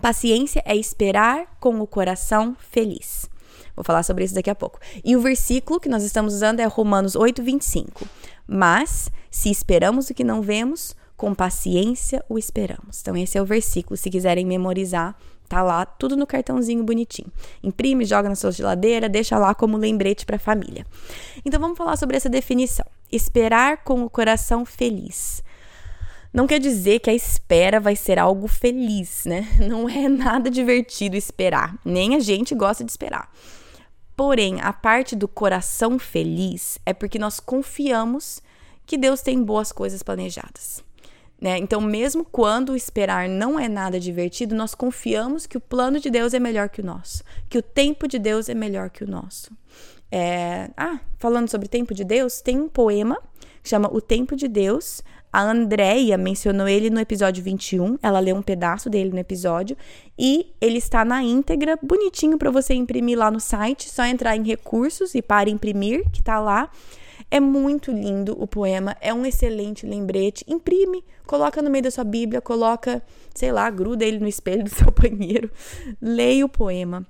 paciência 0.01 0.61
é 0.65 0.75
esperar 0.75 1.57
com 1.59 1.79
o 1.81 1.87
coração 1.87 2.55
feliz. 2.71 3.29
Vou 3.75 3.83
falar 3.83 4.03
sobre 4.03 4.25
isso 4.25 4.35
daqui 4.35 4.49
a 4.49 4.55
pouco. 4.55 4.79
E 5.05 5.15
o 5.15 5.21
versículo 5.21 5.79
que 5.79 5.87
nós 5.87 6.03
estamos 6.03 6.33
usando 6.33 6.59
é 6.59 6.65
Romanos 6.65 7.15
8, 7.15 7.41
25. 7.41 8.05
Mas, 8.45 9.09
se 9.31 9.49
esperamos 9.49 10.09
o 10.09 10.13
que 10.13 10.23
não 10.23 10.41
vemos, 10.41 10.95
com 11.15 11.33
paciência 11.33 12.23
o 12.27 12.37
esperamos. 12.37 12.99
Então, 13.01 13.15
esse 13.15 13.37
é 13.37 13.41
o 13.41 13.45
versículo. 13.45 13.95
Se 13.95 14.09
quiserem 14.09 14.45
memorizar, 14.45 15.15
tá 15.47 15.61
lá 15.61 15.85
tudo 15.85 16.17
no 16.17 16.27
cartãozinho 16.27 16.83
bonitinho. 16.83 17.31
Imprime, 17.63 18.05
joga 18.05 18.27
na 18.27 18.35
sua 18.35 18.51
geladeira, 18.51 19.07
deixa 19.07 19.37
lá 19.37 19.55
como 19.55 19.77
lembrete 19.77 20.25
para 20.25 20.35
a 20.35 20.39
família. 20.39 20.85
Então, 21.45 21.59
vamos 21.59 21.77
falar 21.77 21.95
sobre 21.97 22.17
essa 22.17 22.29
definição. 22.29 22.85
Esperar 23.11 23.83
com 23.83 24.03
o 24.03 24.09
coração 24.09 24.65
feliz. 24.65 25.41
Não 26.31 26.45
quer 26.45 26.59
dizer 26.59 26.99
que 26.99 27.09
a 27.09 27.13
espera 27.13 27.79
vai 27.79 27.95
ser 27.95 28.19
algo 28.19 28.47
feliz, 28.47 29.25
né? 29.25 29.47
Não 29.67 29.89
é 29.89 30.07
nada 30.07 30.49
divertido 30.49 31.15
esperar, 31.15 31.77
nem 31.83 32.15
a 32.15 32.19
gente 32.19 32.53
gosta 32.53 32.83
de 32.83 32.91
esperar. 32.91 33.31
Porém, 34.15 34.59
a 34.61 34.71
parte 34.71 35.15
do 35.15 35.27
coração 35.27 35.97
feliz 35.97 36.77
é 36.85 36.93
porque 36.93 37.17
nós 37.17 37.39
confiamos 37.39 38.41
que 38.85 38.97
Deus 38.97 39.21
tem 39.21 39.41
boas 39.41 39.71
coisas 39.71 40.03
planejadas. 40.03 40.83
Né? 41.41 41.57
Então, 41.57 41.79
mesmo 41.79 42.25
quando 42.25 42.75
esperar 42.75 43.29
não 43.29 43.57
é 43.57 43.69
nada 43.69 43.97
divertido, 43.97 44.53
nós 44.53 44.75
confiamos 44.75 45.45
que 45.45 45.57
o 45.57 45.61
plano 45.61 45.99
de 45.99 46.09
Deus 46.09 46.33
é 46.33 46.39
melhor 46.39 46.67
que 46.67 46.81
o 46.81 46.83
nosso, 46.83 47.23
que 47.47 47.57
o 47.57 47.61
tempo 47.61 48.07
de 48.07 48.19
Deus 48.19 48.49
é 48.49 48.53
melhor 48.53 48.89
que 48.89 49.05
o 49.05 49.07
nosso. 49.07 49.51
É... 50.11 50.69
Ah, 50.75 50.99
falando 51.17 51.49
sobre 51.49 51.69
tempo 51.69 51.93
de 51.93 52.03
Deus, 52.03 52.41
tem 52.41 52.59
um 52.59 52.67
poema 52.67 53.17
que 53.63 53.69
chama 53.69 53.89
O 53.93 54.01
Tempo 54.01 54.35
de 54.35 54.47
Deus. 54.47 55.01
A 55.31 55.43
Andrea 55.43 56.17
mencionou 56.17 56.67
ele 56.67 56.89
no 56.89 56.99
episódio 56.99 57.43
21, 57.43 57.99
ela 58.01 58.19
leu 58.19 58.35
um 58.35 58.41
pedaço 58.41 58.89
dele 58.89 59.11
no 59.11 59.19
episódio 59.19 59.77
e 60.17 60.53
ele 60.59 60.79
está 60.79 61.05
na 61.05 61.23
íntegra, 61.23 61.77
bonitinho 61.81 62.37
para 62.37 62.49
você 62.49 62.73
imprimir 62.73 63.17
lá 63.17 63.29
no 63.29 63.39
site, 63.39 63.89
só 63.89 64.03
entrar 64.05 64.35
em 64.35 64.43
recursos 64.43 65.13
e 65.13 65.21
para 65.21 65.49
imprimir, 65.49 66.03
que 66.11 66.23
tá 66.23 66.39
lá. 66.39 66.71
É 67.29 67.39
muito 67.39 67.91
lindo 67.91 68.35
o 68.41 68.47
poema, 68.47 68.97
é 68.99 69.13
um 69.13 69.23
excelente 69.23 69.85
lembrete. 69.85 70.43
Imprime, 70.47 71.03
coloca 71.27 71.61
no 71.61 71.69
meio 71.69 71.83
da 71.83 71.91
sua 71.91 72.03
Bíblia, 72.03 72.41
coloca, 72.41 73.03
sei 73.35 73.51
lá, 73.51 73.69
gruda 73.69 74.03
ele 74.03 74.17
no 74.17 74.27
espelho 74.27 74.63
do 74.63 74.69
seu 74.73 74.89
banheiro. 74.89 75.51
Leia 76.01 76.43
o 76.43 76.49
poema. 76.49 77.05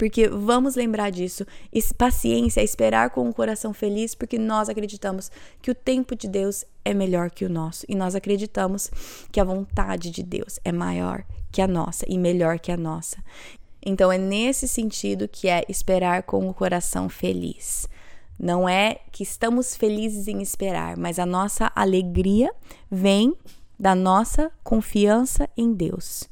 Porque 0.00 0.26
vamos 0.26 0.76
lembrar 0.76 1.10
disso. 1.10 1.46
Esse 1.70 1.92
paciência 1.92 2.62
esperar 2.62 3.10
com 3.10 3.28
o 3.28 3.34
coração 3.34 3.74
feliz, 3.74 4.14
porque 4.14 4.38
nós 4.38 4.70
acreditamos 4.70 5.30
que 5.60 5.70
o 5.70 5.74
tempo 5.74 6.16
de 6.16 6.26
Deus 6.26 6.64
é 6.82 6.94
melhor 6.94 7.30
que 7.30 7.44
o 7.44 7.50
nosso. 7.50 7.84
E 7.86 7.94
nós 7.94 8.14
acreditamos 8.14 8.90
que 9.30 9.38
a 9.38 9.44
vontade 9.44 10.10
de 10.10 10.22
Deus 10.22 10.58
é 10.64 10.72
maior 10.72 11.22
que 11.52 11.60
a 11.60 11.68
nossa 11.68 12.06
e 12.08 12.16
melhor 12.16 12.58
que 12.58 12.72
a 12.72 12.78
nossa. 12.78 13.18
Então 13.84 14.10
é 14.10 14.16
nesse 14.16 14.66
sentido 14.66 15.28
que 15.28 15.48
é 15.48 15.66
esperar 15.68 16.22
com 16.22 16.48
o 16.48 16.54
coração 16.54 17.10
feliz. 17.10 17.86
Não 18.38 18.66
é 18.66 19.00
que 19.12 19.22
estamos 19.22 19.76
felizes 19.76 20.28
em 20.28 20.40
esperar, 20.40 20.96
mas 20.96 21.18
a 21.18 21.26
nossa 21.26 21.70
alegria 21.76 22.50
vem 22.90 23.36
da 23.78 23.94
nossa 23.94 24.50
confiança 24.64 25.46
em 25.54 25.74
Deus. 25.74 26.29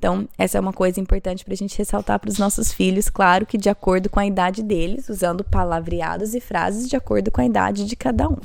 Então, 0.00 0.26
essa 0.38 0.56
é 0.56 0.60
uma 0.62 0.72
coisa 0.72 0.98
importante 0.98 1.44
para 1.44 1.52
a 1.52 1.56
gente 1.56 1.76
ressaltar 1.76 2.18
para 2.18 2.30
os 2.30 2.38
nossos 2.38 2.72
filhos, 2.72 3.10
claro 3.10 3.44
que 3.44 3.58
de 3.58 3.68
acordo 3.68 4.08
com 4.08 4.18
a 4.18 4.24
idade 4.24 4.62
deles, 4.62 5.10
usando 5.10 5.44
palavreados 5.44 6.34
e 6.34 6.40
frases 6.40 6.88
de 6.88 6.96
acordo 6.96 7.30
com 7.30 7.42
a 7.42 7.44
idade 7.44 7.84
de 7.84 7.94
cada 7.94 8.26
um. 8.26 8.38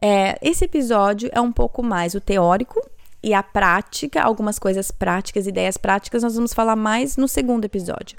É, 0.00 0.38
esse 0.40 0.64
episódio 0.64 1.28
é 1.32 1.40
um 1.40 1.50
pouco 1.50 1.82
mais 1.82 2.14
o 2.14 2.20
teórico 2.20 2.80
e 3.20 3.34
a 3.34 3.42
prática, 3.42 4.22
algumas 4.22 4.60
coisas 4.60 4.92
práticas, 4.92 5.48
ideias 5.48 5.76
práticas, 5.76 6.22
nós 6.22 6.36
vamos 6.36 6.54
falar 6.54 6.76
mais 6.76 7.16
no 7.16 7.26
segundo 7.26 7.64
episódio. 7.64 8.16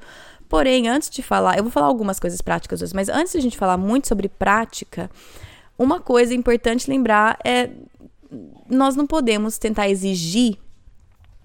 Porém, 0.50 0.90
antes 0.90 1.10
de 1.10 1.24
falar, 1.24 1.58
eu 1.58 1.64
vou 1.64 1.72
falar 1.72 1.88
algumas 1.88 2.20
coisas 2.20 2.42
práticas 2.42 2.82
hoje, 2.82 2.94
mas 2.94 3.08
antes 3.08 3.32
de 3.32 3.38
a 3.38 3.42
gente 3.42 3.58
falar 3.58 3.78
muito 3.78 4.10
sobre 4.10 4.28
prática, 4.28 5.10
uma 5.80 6.02
coisa 6.02 6.34
importante 6.34 6.90
lembrar 6.90 7.40
é 7.46 7.70
nós 8.70 8.94
não 8.94 9.08
podemos 9.08 9.58
tentar 9.58 9.88
exigir 9.88 10.58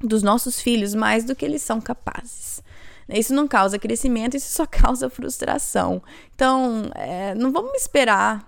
dos 0.00 0.22
nossos 0.22 0.60
filhos 0.60 0.94
mais 0.94 1.24
do 1.24 1.34
que 1.34 1.44
eles 1.44 1.62
são 1.62 1.80
capazes. 1.80 2.62
Isso 3.08 3.32
não 3.32 3.48
causa 3.48 3.78
crescimento, 3.78 4.36
isso 4.36 4.52
só 4.52 4.66
causa 4.68 5.08
frustração. 5.08 6.02
Então, 6.34 6.90
é, 6.94 7.34
não 7.34 7.50
vamos 7.52 7.72
esperar 7.74 8.46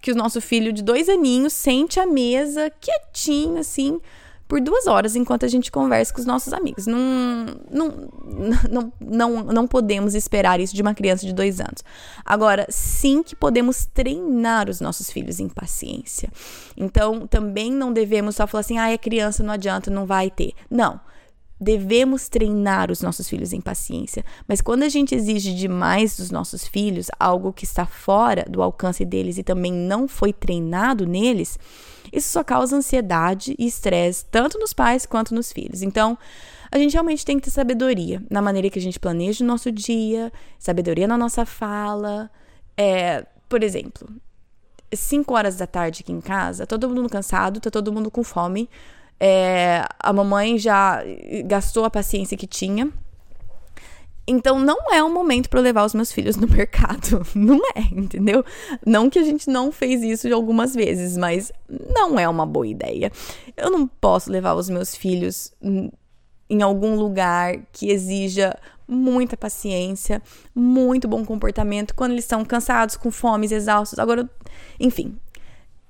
que 0.00 0.12
o 0.12 0.14
nosso 0.14 0.40
filho 0.40 0.72
de 0.72 0.82
dois 0.82 1.08
aninhos 1.08 1.52
sente 1.52 1.98
à 1.98 2.06
mesa 2.06 2.70
quietinho, 2.80 3.58
assim, 3.58 4.00
por 4.48 4.62
duas 4.62 4.86
horas 4.86 5.14
enquanto 5.14 5.44
a 5.44 5.48
gente 5.48 5.70
conversa 5.70 6.12
com 6.12 6.20
os 6.20 6.26
nossos 6.26 6.54
amigos. 6.54 6.86
Não, 6.86 6.98
não, 7.70 8.08
não, 8.70 8.92
não, 8.98 9.44
não 9.44 9.66
podemos 9.66 10.14
esperar 10.14 10.58
isso 10.58 10.74
de 10.74 10.80
uma 10.80 10.94
criança 10.94 11.26
de 11.26 11.34
dois 11.34 11.60
anos. 11.60 11.84
Agora, 12.24 12.66
sim 12.70 13.22
que 13.22 13.36
podemos 13.36 13.84
treinar 13.84 14.70
os 14.70 14.80
nossos 14.80 15.10
filhos 15.10 15.38
em 15.38 15.48
paciência. 15.48 16.30
Então, 16.76 17.26
também 17.26 17.70
não 17.70 17.92
devemos 17.92 18.36
só 18.36 18.46
falar 18.46 18.60
assim, 18.60 18.78
ah, 18.78 18.90
é 18.90 18.96
criança, 18.96 19.42
não 19.42 19.52
adianta, 19.52 19.90
não 19.90 20.06
vai 20.06 20.30
ter. 20.30 20.54
Não. 20.70 20.98
Devemos 21.60 22.28
treinar 22.28 22.90
os 22.90 23.02
nossos 23.02 23.28
filhos 23.28 23.52
em 23.52 23.60
paciência, 23.60 24.24
mas 24.46 24.60
quando 24.60 24.84
a 24.84 24.88
gente 24.88 25.14
exige 25.14 25.52
demais 25.54 26.16
dos 26.16 26.30
nossos 26.30 26.66
filhos 26.66 27.08
algo 27.18 27.52
que 27.52 27.64
está 27.64 27.84
fora 27.84 28.44
do 28.48 28.62
alcance 28.62 29.04
deles 29.04 29.38
e 29.38 29.42
também 29.42 29.72
não 29.72 30.06
foi 30.06 30.32
treinado 30.32 31.04
neles, 31.04 31.58
isso 32.12 32.30
só 32.30 32.44
causa 32.44 32.76
ansiedade 32.76 33.54
e 33.58 33.66
estresse, 33.66 34.24
tanto 34.26 34.58
nos 34.58 34.72
pais 34.72 35.04
quanto 35.04 35.34
nos 35.34 35.52
filhos. 35.52 35.82
Então, 35.82 36.16
a 36.70 36.78
gente 36.78 36.92
realmente 36.92 37.24
tem 37.24 37.38
que 37.38 37.44
ter 37.44 37.50
sabedoria 37.50 38.22
na 38.30 38.42
maneira 38.42 38.70
que 38.70 38.78
a 38.78 38.82
gente 38.82 39.00
planeja 39.00 39.42
o 39.42 39.46
nosso 39.46 39.72
dia, 39.72 40.32
sabedoria 40.58 41.06
na 41.08 41.18
nossa 41.18 41.44
fala. 41.44 42.30
É, 42.76 43.26
por 43.48 43.62
exemplo, 43.62 44.08
5 44.92 45.34
horas 45.34 45.56
da 45.56 45.66
tarde 45.66 46.02
aqui 46.02 46.12
em 46.12 46.20
casa, 46.20 46.66
todo 46.66 46.88
mundo 46.88 47.08
cansado, 47.08 47.60
tá 47.60 47.70
todo 47.70 47.92
mundo 47.92 48.10
com 48.10 48.22
fome. 48.22 48.68
É, 49.20 49.84
a 49.98 50.12
mamãe 50.12 50.58
já 50.58 51.02
gastou 51.44 51.84
a 51.84 51.90
paciência 51.90 52.36
que 52.36 52.46
tinha 52.46 52.92
então 54.30 54.60
não 54.60 54.92
é 54.92 55.02
um 55.02 55.10
momento 55.10 55.48
para 55.48 55.58
levar 55.58 55.86
os 55.86 55.94
meus 55.94 56.12
filhos 56.12 56.36
no 56.36 56.46
mercado. 56.52 57.26
Não 57.34 57.58
é, 57.74 57.80
entendeu? 57.90 58.44
Não 58.84 59.08
que 59.08 59.18
a 59.18 59.22
gente 59.22 59.48
não 59.48 59.72
fez 59.72 60.02
isso 60.02 60.32
algumas 60.34 60.74
vezes, 60.74 61.16
mas 61.16 61.50
não 61.94 62.20
é 62.20 62.28
uma 62.28 62.44
boa 62.44 62.66
ideia. 62.66 63.10
Eu 63.56 63.70
não 63.70 63.86
posso 63.86 64.30
levar 64.30 64.52
os 64.52 64.68
meus 64.68 64.94
filhos 64.94 65.50
em 66.50 66.60
algum 66.60 66.94
lugar 66.94 67.56
que 67.72 67.90
exija 67.90 68.54
muita 68.86 69.34
paciência, 69.34 70.22
muito 70.54 71.08
bom 71.08 71.24
comportamento 71.24 71.94
quando 71.94 72.12
eles 72.12 72.24
estão 72.24 72.44
cansados, 72.44 72.96
com 72.96 73.10
fomes, 73.10 73.50
exaustos. 73.50 73.98
Agora, 73.98 74.28
enfim, 74.78 75.16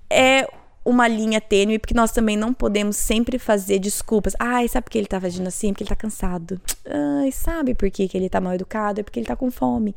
é 0.08 0.48
uma 0.88 1.06
linha 1.06 1.38
tênue, 1.38 1.78
porque 1.78 1.92
nós 1.92 2.10
também 2.12 2.34
não 2.34 2.54
podemos 2.54 2.96
sempre 2.96 3.38
fazer 3.38 3.78
desculpas. 3.78 4.34
Ai, 4.38 4.66
sabe 4.68 4.84
por 4.84 4.90
que 4.90 4.96
ele 4.96 5.06
tá 5.06 5.18
agindo 5.18 5.46
assim? 5.46 5.70
Porque 5.70 5.82
ele 5.84 5.90
tá 5.90 5.96
cansado. 5.96 6.58
Ai, 7.20 7.30
sabe 7.30 7.74
por 7.74 7.90
que, 7.90 8.08
que 8.08 8.16
ele 8.16 8.30
tá 8.30 8.40
mal 8.40 8.54
educado? 8.54 9.00
É 9.00 9.02
porque 9.02 9.20
ele 9.20 9.26
tá 9.26 9.36
com 9.36 9.50
fome. 9.50 9.94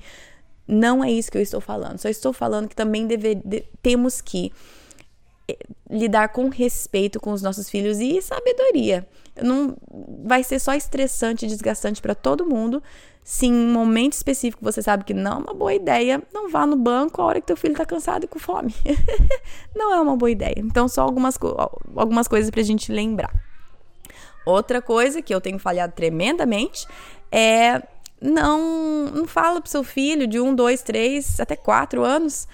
Não 0.68 1.02
é 1.02 1.10
isso 1.10 1.32
que 1.32 1.38
eu 1.38 1.42
estou 1.42 1.62
falando. 1.62 1.98
Só 1.98 2.10
estou 2.10 2.34
falando 2.34 2.68
que 2.68 2.76
também 2.76 3.08
deve, 3.08 3.36
de, 3.36 3.64
temos 3.82 4.20
que 4.20 4.52
eh, 5.48 5.58
lidar 5.90 6.28
com 6.30 6.50
respeito 6.50 7.22
com 7.22 7.32
os 7.32 7.42
nossos 7.42 7.70
filhos 7.70 8.00
e 8.00 8.22
sabedoria. 8.22 9.08
Não 9.42 9.78
vai 10.26 10.44
ser 10.44 10.60
só 10.60 10.74
estressante 10.74 11.46
e 11.46 11.48
desgastante 11.48 12.02
para 12.02 12.14
todo 12.14 12.46
mundo 12.46 12.84
se 13.24 13.46
em 13.46 13.54
um 13.54 13.72
momento 13.72 14.14
específico 14.14 14.64
você 14.64 14.82
sabe 14.82 15.04
que 15.04 15.14
não 15.14 15.34
é 15.34 15.38
uma 15.38 15.54
boa 15.54 15.74
ideia, 15.74 16.22
não 16.34 16.50
vá 16.50 16.66
no 16.66 16.76
banco 16.76 17.22
a 17.22 17.26
hora 17.26 17.42
que 17.42 17.48
teu 17.48 17.56
filho 17.56 17.74
está 17.74 17.86
cansado 17.86 18.24
e 18.24 18.28
com 18.28 18.40
fome. 18.40 18.74
não 19.76 19.94
é 19.94 20.00
uma 20.00 20.16
boa 20.16 20.32
ideia. 20.32 20.56
Então, 20.58 20.88
só 20.88 21.04
algumas, 21.04 21.38
algumas 21.96 22.28
coisas 22.28 22.50
para 22.50 22.62
a 22.62 22.64
gente 22.64 22.92
lembrar. 22.92 23.32
Outra 24.46 24.82
coisa 24.82 25.22
que 25.22 25.34
eu 25.34 25.40
tenho 25.40 25.60
falhado 25.60 25.94
tremendamente 25.94 26.88
é 27.32 27.82
não, 28.20 29.06
não 29.06 29.28
fala 29.28 29.62
pro 29.62 29.70
seu 29.70 29.84
filho 29.84 30.28
de 30.28 30.40
um, 30.40 30.54
dois, 30.54 30.82
três, 30.82 31.40
até 31.40 31.56
quatro 31.56 32.04
anos, 32.04 32.48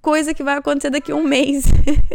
coisa 0.00 0.32
que 0.32 0.42
vai 0.42 0.56
acontecer 0.56 0.90
daqui 0.90 1.12
a 1.12 1.16
um 1.16 1.24
mês. 1.24 1.64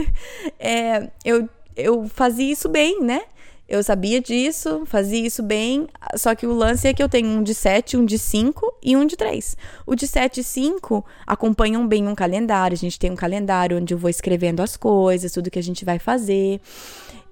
é, 0.60 1.10
eu, 1.26 1.50
eu 1.76 2.08
fazia 2.08 2.52
isso 2.52 2.70
bem, 2.70 3.02
né? 3.02 3.22
Eu 3.72 3.82
sabia 3.82 4.20
disso, 4.20 4.84
fazia 4.86 5.26
isso 5.26 5.42
bem, 5.42 5.88
só 6.18 6.36
que 6.36 6.46
o 6.46 6.52
lance 6.52 6.90
é 6.90 6.94
que 6.94 7.02
eu 7.02 7.08
tenho 7.08 7.30
um 7.30 7.42
de 7.42 7.56
7, 7.56 7.96
um 7.96 8.04
de 8.04 8.20
5 8.20 8.76
e 8.84 8.98
um 8.98 9.06
de 9.06 9.16
3. 9.16 9.56
O 9.88 9.96
de 9.96 10.06
7 10.08 10.42
e 10.42 10.44
5 10.44 11.06
acompanham 11.26 11.88
bem 11.88 12.06
um 12.06 12.14
calendário, 12.14 12.76
a 12.76 12.78
gente 12.78 13.00
tem 13.00 13.10
um 13.10 13.16
calendário 13.16 13.78
onde 13.78 13.94
eu 13.94 13.98
vou 13.98 14.10
escrevendo 14.10 14.62
as 14.62 14.76
coisas, 14.76 15.32
tudo 15.32 15.50
que 15.50 15.58
a 15.58 15.64
gente 15.64 15.86
vai 15.86 16.00
fazer. 16.00 16.60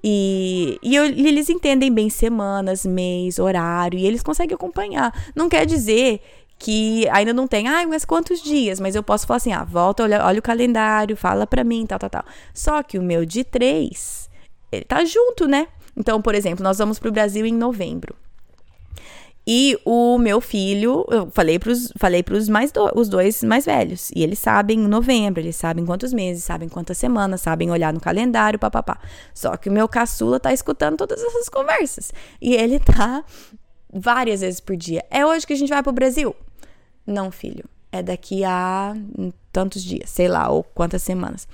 E, 0.01 0.79
e, 0.81 0.95
eu, 0.95 1.07
eles 1.07 1.49
entendem 1.49 1.91
bem 1.91 2.09
semanas, 2.09 2.85
mês, 2.85 3.37
horário, 3.37 3.99
e 3.99 4.05
eles 4.05 4.23
conseguem 4.23 4.55
acompanhar. 4.55 5.13
Não 5.35 5.49
quer 5.49 5.65
dizer 5.65 6.21
que 6.57 7.05
ainda 7.09 7.33
não 7.33 7.49
tem, 7.49 7.67
ai, 7.67 7.83
ah, 7.83 7.87
mas 7.89 8.05
quantos 8.05 8.41
dias? 8.41 8.79
Mas 8.79 8.95
eu 8.95 9.03
posso 9.03 9.27
falar 9.27 9.37
assim, 9.39 9.51
ah, 9.51 9.65
volta, 9.65 10.03
olha, 10.03 10.25
olha 10.25 10.39
o 10.39 10.41
calendário, 10.41 11.17
fala 11.17 11.45
pra 11.45 11.65
mim, 11.65 11.85
tal, 11.85 11.99
tal, 11.99 12.09
tal. 12.09 12.25
Só 12.53 12.81
que 12.81 12.97
o 12.97 13.03
meu 13.03 13.25
de 13.25 13.43
3, 13.43 14.29
ele 14.71 14.85
tá 14.85 15.03
junto, 15.03 15.45
né? 15.45 15.67
Então, 15.99 16.21
por 16.21 16.33
exemplo, 16.33 16.63
nós 16.63 16.77
vamos 16.77 16.97
para 16.97 17.09
o 17.09 17.11
Brasil 17.11 17.45
em 17.45 17.53
novembro. 17.53 18.15
E 19.51 19.79
o 19.83 20.19
meu 20.19 20.39
filho, 20.39 21.05
eu 21.09 21.31
falei 21.31 21.57
para 21.57 21.73
falei 21.97 22.21
pros 22.21 22.47
mais 22.47 22.71
do, 22.71 22.87
os 22.95 23.09
dois 23.09 23.43
mais 23.43 23.65
velhos. 23.65 24.11
E 24.15 24.21
eles 24.21 24.37
sabem 24.37 24.79
em 24.79 24.87
novembro, 24.87 25.41
eles 25.41 25.55
sabem 25.55 25.85
quantos 25.85 26.13
meses, 26.13 26.43
sabem 26.43 26.69
quantas 26.69 26.99
semanas, 26.99 27.41
sabem 27.41 27.71
olhar 27.71 27.91
no 27.91 27.99
calendário, 27.99 28.59
papapá. 28.59 28.99
Só 29.33 29.57
que 29.57 29.67
o 29.67 29.71
meu 29.71 29.87
caçula 29.87 30.39
tá 30.39 30.53
escutando 30.53 30.97
todas 30.97 31.19
essas 31.21 31.49
conversas. 31.49 32.13
E 32.39 32.53
ele 32.53 32.77
tá 32.95 33.23
várias 33.91 34.41
vezes 34.41 34.59
por 34.59 34.77
dia. 34.77 35.03
É 35.09 35.25
hoje 35.25 35.47
que 35.47 35.53
a 35.53 35.57
gente 35.57 35.69
vai 35.69 35.81
pro 35.81 35.91
Brasil? 35.91 36.35
Não, 37.05 37.31
filho. 37.31 37.65
É 37.91 38.03
daqui 38.03 38.43
a 38.43 38.93
tantos 39.51 39.83
dias, 39.83 40.11
sei 40.11 40.27
lá, 40.27 40.47
ou 40.49 40.63
quantas 40.63 41.01
semanas. 41.01 41.47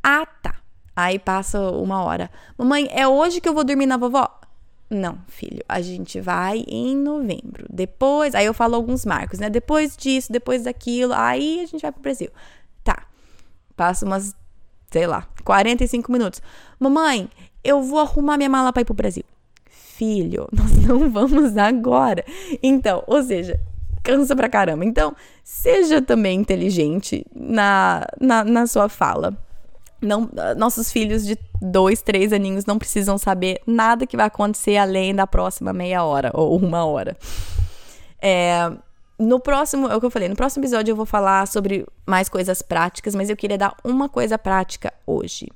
Ah, 0.00 0.24
tá. 0.24 0.59
Aí 1.00 1.18
passa 1.18 1.58
uma 1.58 2.04
hora. 2.04 2.30
Mamãe, 2.58 2.86
é 2.92 3.08
hoje 3.08 3.40
que 3.40 3.48
eu 3.48 3.54
vou 3.54 3.64
dormir 3.64 3.86
na 3.86 3.96
vovó? 3.96 4.28
Não, 4.90 5.18
filho, 5.28 5.64
a 5.66 5.80
gente 5.80 6.20
vai 6.20 6.62
em 6.68 6.94
novembro. 6.94 7.64
Depois, 7.70 8.34
aí 8.34 8.44
eu 8.44 8.52
falo 8.52 8.74
alguns 8.74 9.06
marcos, 9.06 9.38
né? 9.38 9.48
Depois 9.48 9.96
disso, 9.96 10.30
depois 10.30 10.64
daquilo, 10.64 11.14
aí 11.14 11.60
a 11.60 11.66
gente 11.66 11.80
vai 11.80 11.90
pro 11.90 12.02
Brasil. 12.02 12.28
Tá. 12.84 13.04
Passa 13.74 14.04
umas, 14.04 14.36
sei 14.90 15.06
lá, 15.06 15.26
45 15.42 16.12
minutos. 16.12 16.42
Mamãe, 16.78 17.30
eu 17.64 17.82
vou 17.82 18.00
arrumar 18.00 18.36
minha 18.36 18.50
mala 18.50 18.70
para 18.70 18.82
ir 18.82 18.84
pro 18.84 18.92
Brasil. 18.92 19.24
Filho, 19.70 20.48
nós 20.52 20.76
não 20.86 21.08
vamos 21.08 21.56
agora. 21.56 22.22
Então, 22.62 23.02
ou 23.06 23.22
seja, 23.22 23.58
cansa 24.02 24.36
pra 24.36 24.50
caramba. 24.50 24.84
Então, 24.84 25.16
seja 25.42 26.02
também 26.02 26.38
inteligente 26.38 27.24
na, 27.34 28.06
na, 28.20 28.44
na 28.44 28.66
sua 28.66 28.90
fala 28.90 29.34
não, 30.00 30.28
nossos 30.56 30.90
filhos 30.90 31.24
de 31.24 31.38
dois, 31.60 32.02
três 32.02 32.32
aninhos 32.32 32.64
não 32.64 32.78
precisam 32.78 33.18
saber 33.18 33.60
nada 33.66 34.06
que 34.06 34.16
vai 34.16 34.26
acontecer 34.26 34.76
além 34.76 35.14
da 35.14 35.26
próxima 35.26 35.72
meia 35.72 36.02
hora 36.04 36.30
ou 36.34 36.56
uma 36.56 36.84
hora. 36.84 37.16
É, 38.20 38.70
no 39.18 39.38
próximo, 39.38 39.86
é 39.88 39.94
o 39.94 40.00
que 40.00 40.06
eu 40.06 40.10
falei, 40.10 40.28
no 40.28 40.36
próximo 40.36 40.64
episódio 40.64 40.92
eu 40.92 40.96
vou 40.96 41.04
falar 41.04 41.46
sobre 41.46 41.86
mais 42.06 42.28
coisas 42.28 42.62
práticas, 42.62 43.14
mas 43.14 43.28
eu 43.28 43.36
queria 43.36 43.58
dar 43.58 43.76
uma 43.84 44.08
coisa 44.08 44.38
prática 44.38 44.92
hoje, 45.06 45.48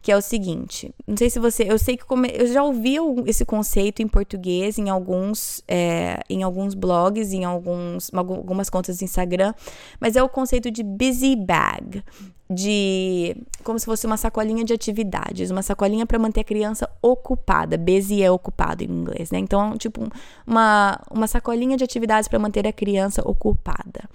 que 0.00 0.12
é 0.12 0.16
o 0.16 0.20
seguinte. 0.20 0.94
Não 1.06 1.16
sei 1.16 1.28
se 1.30 1.38
você. 1.38 1.64
Eu 1.64 1.78
sei 1.78 1.96
que 1.96 2.04
come, 2.04 2.30
eu 2.32 2.46
já 2.46 2.62
ouvi 2.62 2.96
esse 3.26 3.44
conceito 3.44 4.02
em 4.02 4.08
português 4.08 4.78
em 4.78 4.88
alguns, 4.88 5.62
é, 5.66 6.20
em 6.30 6.42
alguns 6.42 6.74
blogs, 6.74 7.32
em 7.32 7.44
alguns, 7.44 8.10
algumas 8.14 8.70
contas 8.70 8.98
do 8.98 9.04
Instagram, 9.04 9.52
mas 10.00 10.16
é 10.16 10.22
o 10.22 10.28
conceito 10.28 10.70
de 10.70 10.82
busy 10.82 11.36
bag 11.36 12.02
de 12.50 13.36
como 13.62 13.78
se 13.78 13.84
fosse 13.84 14.06
uma 14.06 14.16
sacolinha 14.16 14.64
de 14.64 14.72
atividades, 14.72 15.50
uma 15.50 15.60
sacolinha 15.60 16.06
para 16.06 16.18
manter 16.18 16.40
a 16.40 16.44
criança 16.44 16.88
ocupada. 17.02 17.76
Busy 17.76 18.22
é 18.22 18.30
ocupado 18.30 18.82
em 18.82 18.86
inglês, 18.86 19.30
né? 19.30 19.38
Então, 19.38 19.76
tipo, 19.76 20.08
uma, 20.46 20.98
uma 21.10 21.26
sacolinha 21.26 21.76
de 21.76 21.84
atividades 21.84 22.26
para 22.26 22.38
manter 22.38 22.66
a 22.66 22.72
criança 22.72 23.22
ocupada. 23.28 24.08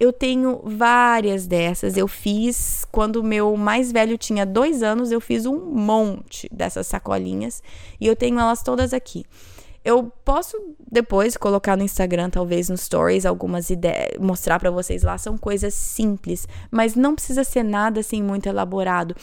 Eu 0.00 0.12
tenho 0.12 0.62
várias 0.64 1.46
dessas. 1.46 1.98
Eu 1.98 2.08
fiz 2.08 2.86
quando 2.90 3.22
meu 3.22 3.54
mais 3.56 3.92
velho 3.92 4.16
tinha 4.16 4.46
dois 4.46 4.82
anos, 4.82 5.12
eu 5.12 5.20
fiz 5.24 5.46
um 5.46 5.58
monte 5.58 6.48
dessas 6.52 6.86
sacolinhas 6.86 7.62
e 8.00 8.06
eu 8.06 8.14
tenho 8.14 8.38
elas 8.38 8.62
todas 8.62 8.92
aqui. 8.92 9.24
Eu 9.84 10.10
posso 10.24 10.56
depois 10.90 11.36
colocar 11.36 11.76
no 11.76 11.82
Instagram, 11.82 12.30
talvez 12.30 12.70
no 12.70 12.76
Stories, 12.76 13.26
algumas 13.26 13.68
ideias, 13.68 14.18
mostrar 14.18 14.58
para 14.58 14.70
vocês 14.70 15.02
lá. 15.02 15.18
São 15.18 15.36
coisas 15.36 15.74
simples, 15.74 16.48
mas 16.70 16.94
não 16.94 17.14
precisa 17.14 17.44
ser 17.44 17.62
nada 17.62 18.00
assim 18.00 18.22
muito 18.22 18.46
elaborado. 18.46 19.14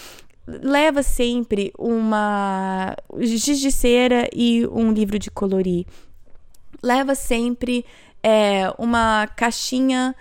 Leva 0.46 1.02
sempre 1.02 1.74
uma 1.80 2.96
giz 3.20 3.60
de 3.60 3.72
cera 3.72 4.30
e 4.36 4.68
um 4.68 4.92
livro 4.92 5.18
de 5.18 5.32
colorir. 5.32 5.86
Leva 6.84 7.16
sempre 7.16 7.84
é, 8.22 8.72
uma 8.78 9.28
caixinha 9.36 10.16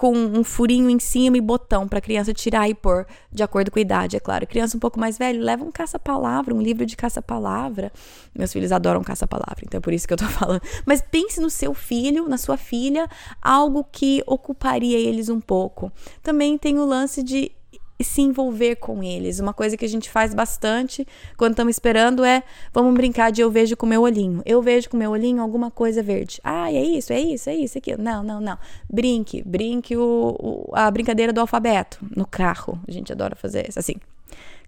com 0.00 0.16
um 0.16 0.42
furinho 0.42 0.88
em 0.88 0.98
cima 0.98 1.36
e 1.36 1.42
botão 1.42 1.86
para 1.86 2.00
criança 2.00 2.32
tirar 2.32 2.66
e 2.70 2.74
pôr 2.74 3.06
de 3.30 3.42
acordo 3.42 3.70
com 3.70 3.78
a 3.78 3.82
idade, 3.82 4.16
é 4.16 4.20
claro. 4.20 4.46
Criança 4.46 4.74
um 4.74 4.80
pouco 4.80 4.98
mais 4.98 5.18
velha, 5.18 5.38
leva 5.38 5.62
um 5.62 5.70
caça-palavra, 5.70 6.54
um 6.54 6.62
livro 6.62 6.86
de 6.86 6.96
caça-palavra. 6.96 7.92
Meus 8.34 8.50
filhos 8.50 8.72
adoram 8.72 9.04
caça-palavra, 9.04 9.60
então 9.62 9.76
é 9.76 9.80
por 9.82 9.92
isso 9.92 10.08
que 10.08 10.14
eu 10.14 10.16
tô 10.16 10.24
falando. 10.32 10.62
Mas 10.86 11.02
pense 11.02 11.38
no 11.38 11.50
seu 11.50 11.74
filho, 11.74 12.26
na 12.30 12.38
sua 12.38 12.56
filha, 12.56 13.06
algo 13.42 13.84
que 13.92 14.22
ocuparia 14.26 14.98
eles 14.98 15.28
um 15.28 15.38
pouco. 15.38 15.92
Também 16.22 16.56
tem 16.56 16.78
o 16.78 16.86
lance 16.86 17.22
de 17.22 17.52
e 18.00 18.04
se 18.04 18.22
envolver 18.22 18.76
com 18.76 19.02
eles. 19.02 19.40
Uma 19.40 19.52
coisa 19.52 19.76
que 19.76 19.84
a 19.84 19.88
gente 19.88 20.08
faz 20.08 20.32
bastante 20.32 21.06
quando 21.36 21.52
estamos 21.52 21.76
esperando 21.76 22.24
é 22.24 22.42
vamos 22.72 22.94
brincar 22.94 23.30
de 23.30 23.42
eu 23.42 23.50
vejo 23.50 23.76
com 23.76 23.84
meu 23.84 24.00
olhinho. 24.00 24.40
Eu 24.46 24.62
vejo 24.62 24.88
com 24.88 24.96
meu 24.96 25.10
olhinho 25.10 25.42
alguma 25.42 25.70
coisa 25.70 26.02
verde. 26.02 26.40
Ah, 26.42 26.72
é 26.72 26.82
isso, 26.82 27.12
é 27.12 27.20
isso, 27.20 27.50
é 27.50 27.54
isso, 27.54 27.76
aqui. 27.76 27.94
Não, 28.00 28.22
não, 28.22 28.40
não. 28.40 28.56
Brinque, 28.88 29.42
brinque 29.44 29.98
o, 29.98 30.34
o, 30.40 30.70
a 30.72 30.90
brincadeira 30.90 31.30
do 31.30 31.42
alfabeto 31.42 31.98
no 32.16 32.26
carro. 32.26 32.80
A 32.88 32.90
gente 32.90 33.12
adora 33.12 33.36
fazer 33.36 33.68
isso. 33.68 33.78
Assim, 33.78 33.96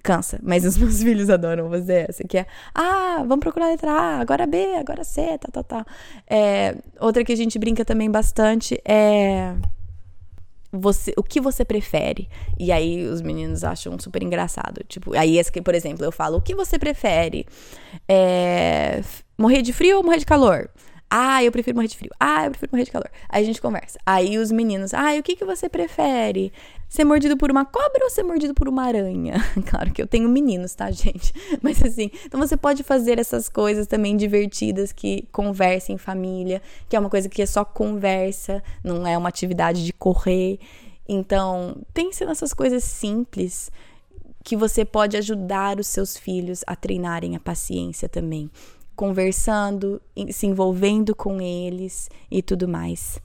cansa, 0.03 0.38
mas 0.42 0.66
os 0.66 0.77
meus 0.79 1.03
filhos 1.03 1.31
adoram 1.31 1.71
fazer 1.71 2.11
essa, 2.11 2.25
que 2.25 2.37
é, 2.37 2.47
ah, 2.75 3.25
vamos 3.27 3.38
procurar 3.38 3.66
a 3.66 3.71
letra 3.71 3.92
A, 3.92 4.21
agora 4.21 4.47
B, 4.47 4.75
agora 4.77 5.05
C, 5.05 5.38
tá, 5.38 5.49
tá, 5.51 5.62
tá. 5.62 5.87
É, 6.29 6.77
outra 7.01 7.25
que 7.25 7.33
a 7.33 7.37
gente 7.37 7.59
brinca 7.59 7.83
também 7.83 8.11
bastante 8.11 8.79
é 8.85 9.55
você, 10.72 11.12
o 11.18 11.22
que 11.22 11.40
você 11.40 11.64
prefere? 11.64 12.28
E 12.58 12.72
aí 12.72 13.06
os 13.06 13.20
meninos 13.20 13.62
acham 13.62 13.98
super 13.98 14.22
engraçado. 14.22 14.82
Tipo, 14.88 15.14
aí 15.14 15.38
esse 15.38 15.52
que, 15.52 15.61
por 15.61 15.74
exemplo, 15.74 16.04
eu 16.04 16.11
falo, 16.11 16.38
o 16.38 16.40
que 16.40 16.54
você 16.54 16.78
prefere? 16.78 17.46
É, 18.08 19.02
morrer 19.37 19.61
de 19.61 19.72
frio 19.72 19.98
ou 19.98 20.02
morrer 20.02 20.18
de 20.18 20.26
calor? 20.26 20.70
Ah, 21.14 21.44
eu 21.44 21.53
prefiro 21.53 21.77
morrer 21.77 21.88
de 21.88 21.96
frio. 21.98 22.11
Ah, 22.18 22.46
eu 22.46 22.53
prefiro 22.53 22.70
morrer 22.72 22.85
de 22.85 22.90
calor. 22.90 23.11
Aí 23.29 23.42
a 23.42 23.46
gente 23.46 23.61
conversa. 23.61 23.98
Aí 24.07 24.38
os 24.38 24.51
meninos, 24.51 24.94
ah, 24.94 25.14
o 25.18 25.22
que, 25.22 25.37
que 25.37 25.44
você 25.44 25.68
prefere? 25.68 26.51
Ser 26.88 27.05
mordido 27.05 27.37
por 27.37 27.51
uma 27.51 27.66
cobra 27.66 28.03
ou 28.05 28.09
ser 28.09 28.22
mordido 28.22 28.55
por 28.55 28.66
uma 28.66 28.85
aranha? 28.85 29.35
claro 29.68 29.92
que 29.92 30.01
eu 30.01 30.07
tenho 30.07 30.27
meninos, 30.27 30.75
tá, 30.75 30.90
gente? 30.90 31.35
Mas 31.61 31.83
assim, 31.83 32.11
então 32.25 32.40
você 32.40 32.57
pode 32.57 32.83
fazer 32.83 33.18
essas 33.18 33.46
coisas 33.46 33.87
também 33.87 34.16
divertidas 34.16 34.90
que 34.90 35.29
conversa 35.31 35.92
em 35.92 35.98
família, 35.98 36.62
que 36.88 36.96
é 36.96 36.98
uma 36.98 37.11
coisa 37.11 37.29
que 37.29 37.42
é 37.42 37.46
só 37.46 37.62
conversa, 37.62 38.62
não 38.83 39.07
é 39.07 39.18
uma 39.18 39.29
atividade 39.29 39.85
de 39.85 39.92
correr. 39.92 40.61
Então, 41.07 41.77
pense 41.92 42.25
nessas 42.25 42.55
coisas 42.55 42.85
simples 42.85 43.70
que 44.42 44.57
você 44.57 44.83
pode 44.83 45.18
ajudar 45.18 45.79
os 45.79 45.88
seus 45.88 46.16
filhos 46.16 46.64
a 46.66 46.75
treinarem 46.75 47.37
a 47.37 47.40
paciência 47.40 48.09
também 48.09 48.51
conversando, 48.94 50.00
se 50.31 50.46
envolvendo 50.46 51.14
com 51.14 51.40
eles 51.40 52.09
e 52.31 52.42
tudo 52.42 52.68
mais. 52.68 53.20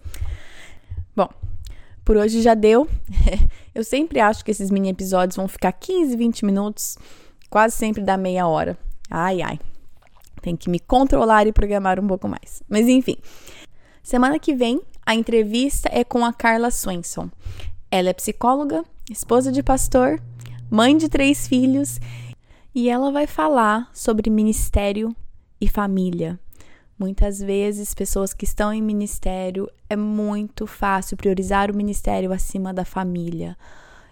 Bom, 1.16 1.30
por 2.04 2.18
hoje 2.18 2.42
já 2.42 2.54
deu. 2.54 2.88
Eu 3.74 3.84
sempre 3.84 4.20
acho 4.20 4.44
que 4.44 4.52
esses 4.52 4.72
mini 4.72 4.90
episódios 4.90 5.36
vão 5.36 5.48
ficar 5.48 5.72
15, 5.72 6.16
20 6.16 6.46
minutos, 6.46 6.98
quase 7.50 7.76
sempre 7.76 8.02
dá 8.02 8.18
meia 8.18 8.48
hora. 8.48 8.78
Ai, 9.10 9.42
ai. 9.42 9.60
Tem 10.42 10.56
que 10.56 10.70
me 10.70 10.80
controlar 10.80 11.48
e 11.48 11.52
programar 11.52 12.00
um 12.00 12.08
pouco 12.08 12.28
mais. 12.28 12.64
Mas 12.68 12.88
enfim. 12.88 13.18
Semana 14.02 14.40
que 14.40 14.56
vem, 14.56 14.82
a 15.06 15.14
entrevista 15.14 15.90
é 15.92 16.04
com 16.04 16.24
a 16.24 16.32
Carla 16.32 16.72
Swenson. 16.72 17.30
Ela 17.92 18.10
é 18.10 18.14
psicóloga, 18.14 18.84
esposa 19.12 19.52
de 19.52 19.62
pastor, 19.62 20.22
mãe 20.70 20.96
de 20.98 21.10
três 21.10 21.48
filhos 21.48 22.00
e 22.74 22.90
ela 22.90 23.12
vai 23.12 23.26
falar 23.26 23.90
sobre 23.94 24.30
ministério 24.30 25.16
e 25.60 25.68
família. 25.68 26.40
Muitas 26.98 27.40
vezes, 27.40 27.94
pessoas 27.94 28.34
que 28.34 28.46
estão 28.46 28.74
em 28.74 28.82
ministério, 28.82 29.70
é 29.90 29.96
muito 29.96 30.66
fácil 30.66 31.16
priorizar 31.16 31.70
o 31.70 31.76
ministério 31.76 32.34
acima 32.34 32.74
da 32.74 32.84
família. 32.84 33.56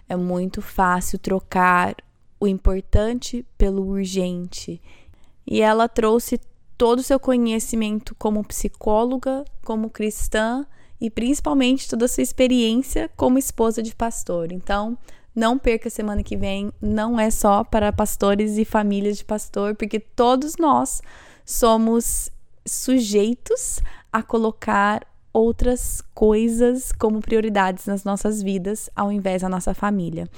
É 0.08 0.14
muito 0.14 0.62
fácil 0.62 1.18
trocar 1.18 1.96
o 2.38 2.46
importante 2.46 3.44
pelo 3.58 3.84
urgente. 3.86 4.80
E 5.44 5.60
ela 5.60 5.88
trouxe 5.88 6.40
todo 6.78 7.00
o 7.00 7.02
seu 7.02 7.18
conhecimento 7.18 8.14
como 8.14 8.44
psicóloga, 8.44 9.44
como 9.64 9.90
cristã 9.90 10.64
e 11.00 11.10
principalmente 11.10 11.88
toda 11.88 12.04
a 12.04 12.08
sua 12.08 12.22
experiência 12.22 13.10
como 13.16 13.38
esposa 13.38 13.82
de 13.82 13.94
pastor. 13.94 14.52
Então, 14.52 14.96
não 15.34 15.58
perca 15.58 15.90
semana 15.90 16.22
que 16.22 16.36
vem, 16.36 16.72
não 16.80 17.18
é 17.18 17.30
só 17.30 17.62
para 17.62 17.92
pastores 17.92 18.56
e 18.56 18.64
famílias 18.64 19.18
de 19.18 19.24
pastor, 19.24 19.74
porque 19.74 20.00
todos 20.00 20.56
nós 20.56 21.02
somos 21.46 22.30
sujeitos 22.66 23.80
a 24.12 24.22
colocar 24.22 25.06
outras 25.32 26.02
coisas 26.12 26.90
como 26.92 27.20
prioridades 27.20 27.86
nas 27.86 28.02
nossas 28.04 28.42
vidas 28.42 28.90
ao 28.96 29.12
invés 29.12 29.42
da 29.42 29.48
nossa 29.48 29.72
família. 29.72 30.28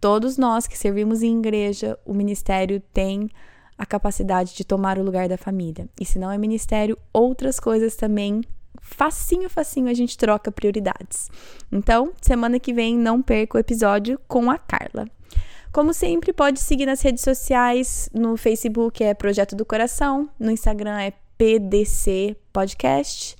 Todos 0.00 0.38
nós 0.38 0.66
que 0.66 0.78
servimos 0.78 1.22
em 1.22 1.38
igreja, 1.38 1.98
o 2.04 2.14
ministério 2.14 2.80
tem 2.92 3.28
a 3.76 3.84
capacidade 3.84 4.54
de 4.54 4.64
tomar 4.64 4.98
o 4.98 5.02
lugar 5.02 5.28
da 5.28 5.36
família. 5.36 5.88
E 6.00 6.04
se 6.04 6.18
não 6.18 6.30
é 6.30 6.38
ministério, 6.38 6.96
outras 7.12 7.58
coisas 7.58 7.96
também 7.96 8.42
facinho, 8.80 9.48
facinho 9.48 9.88
a 9.88 9.94
gente 9.94 10.18
troca 10.18 10.52
prioridades. 10.52 11.30
Então, 11.70 12.12
semana 12.20 12.60
que 12.60 12.72
vem 12.72 12.96
não 12.96 13.22
perca 13.22 13.56
o 13.56 13.60
episódio 13.60 14.20
com 14.28 14.50
a 14.50 14.58
Carla. 14.58 15.06
Como 15.72 15.94
sempre, 15.94 16.34
pode 16.34 16.60
seguir 16.60 16.84
nas 16.84 17.00
redes 17.00 17.24
sociais. 17.24 18.10
No 18.12 18.36
Facebook 18.36 19.02
é 19.02 19.14
Projeto 19.14 19.56
do 19.56 19.64
Coração, 19.64 20.28
no 20.38 20.50
Instagram 20.50 21.00
é 21.00 21.14
PDC 21.38 22.36
Podcast. 22.52 23.34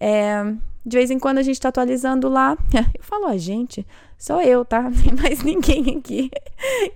É, 0.00 0.42
de 0.84 0.96
vez 0.96 1.12
em 1.12 1.18
quando 1.18 1.38
a 1.38 1.42
gente 1.42 1.54
está 1.54 1.68
atualizando 1.68 2.28
lá. 2.28 2.58
Eu 2.92 3.04
falo 3.04 3.26
a 3.26 3.36
gente, 3.36 3.86
sou 4.18 4.42
eu, 4.42 4.64
tá? 4.64 4.90
Tem 5.00 5.14
mais 5.14 5.44
ninguém 5.44 5.98
aqui. 5.98 6.28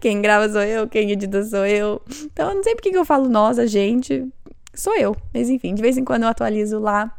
Quem 0.01 0.21
grava 0.21 0.49
sou 0.49 0.63
eu, 0.63 0.89
quem 0.89 1.09
edita 1.13 1.45
sou 1.45 1.65
eu. 1.65 2.03
Então 2.25 2.51
eu 2.51 2.57
não 2.57 2.63
sei 2.65 2.75
porque 2.75 2.91
que 2.91 2.99
eu 2.99 3.05
falo 3.05 3.29
nós, 3.29 3.61
a 3.61 3.67
gente. 3.67 4.27
Sou 4.75 4.97
eu. 4.97 5.17
Mas 5.33 5.49
enfim, 5.49 5.75
de 5.75 5.83
vez 5.83 5.97
em 5.97 6.05
quando 6.05 6.25
eu 6.25 6.29
atualizo 6.29 6.81
lá. 6.81 7.17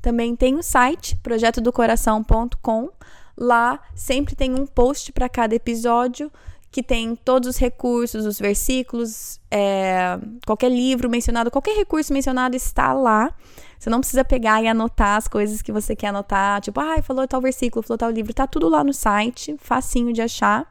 Também 0.00 0.34
tem 0.34 0.56
o 0.56 0.62
site 0.62 1.16
projetodocoração.com. 1.22 2.88
Lá 3.36 3.78
sempre 3.94 4.34
tem 4.34 4.52
um 4.52 4.66
post 4.66 5.12
para 5.12 5.28
cada 5.28 5.54
episódio 5.54 6.32
que 6.72 6.82
tem 6.82 7.14
todos 7.14 7.50
os 7.50 7.58
recursos, 7.58 8.24
os 8.24 8.38
versículos, 8.38 9.38
é, 9.50 10.18
qualquer 10.46 10.70
livro 10.70 11.08
mencionado, 11.10 11.50
qualquer 11.50 11.76
recurso 11.76 12.14
mencionado 12.14 12.56
está 12.56 12.94
lá. 12.94 13.30
Você 13.78 13.90
não 13.90 14.00
precisa 14.00 14.24
pegar 14.24 14.62
e 14.62 14.68
anotar 14.68 15.18
as 15.18 15.28
coisas 15.28 15.60
que 15.60 15.70
você 15.70 15.94
quer 15.94 16.06
anotar, 16.06 16.62
tipo, 16.62 16.80
ah, 16.80 17.02
falou 17.02 17.28
tal 17.28 17.42
versículo, 17.42 17.82
falou 17.82 17.98
tal 17.98 18.10
livro, 18.10 18.32
tá 18.32 18.46
tudo 18.46 18.70
lá 18.70 18.82
no 18.82 18.94
site, 18.94 19.54
facinho 19.58 20.14
de 20.14 20.22
achar. 20.22 20.66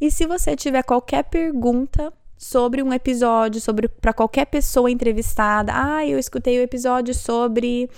E 0.00 0.10
se 0.10 0.26
você 0.26 0.56
tiver 0.56 0.82
qualquer 0.82 1.22
pergunta 1.22 2.12
sobre 2.36 2.82
um 2.82 2.92
episódio, 2.92 3.60
sobre 3.60 3.86
para 3.86 4.12
qualquer 4.12 4.46
pessoa 4.46 4.90
entrevistada, 4.90 5.72
ah, 5.72 6.04
eu 6.04 6.18
escutei 6.18 6.58
o 6.58 6.62
episódio 6.62 7.14
sobre 7.14 7.88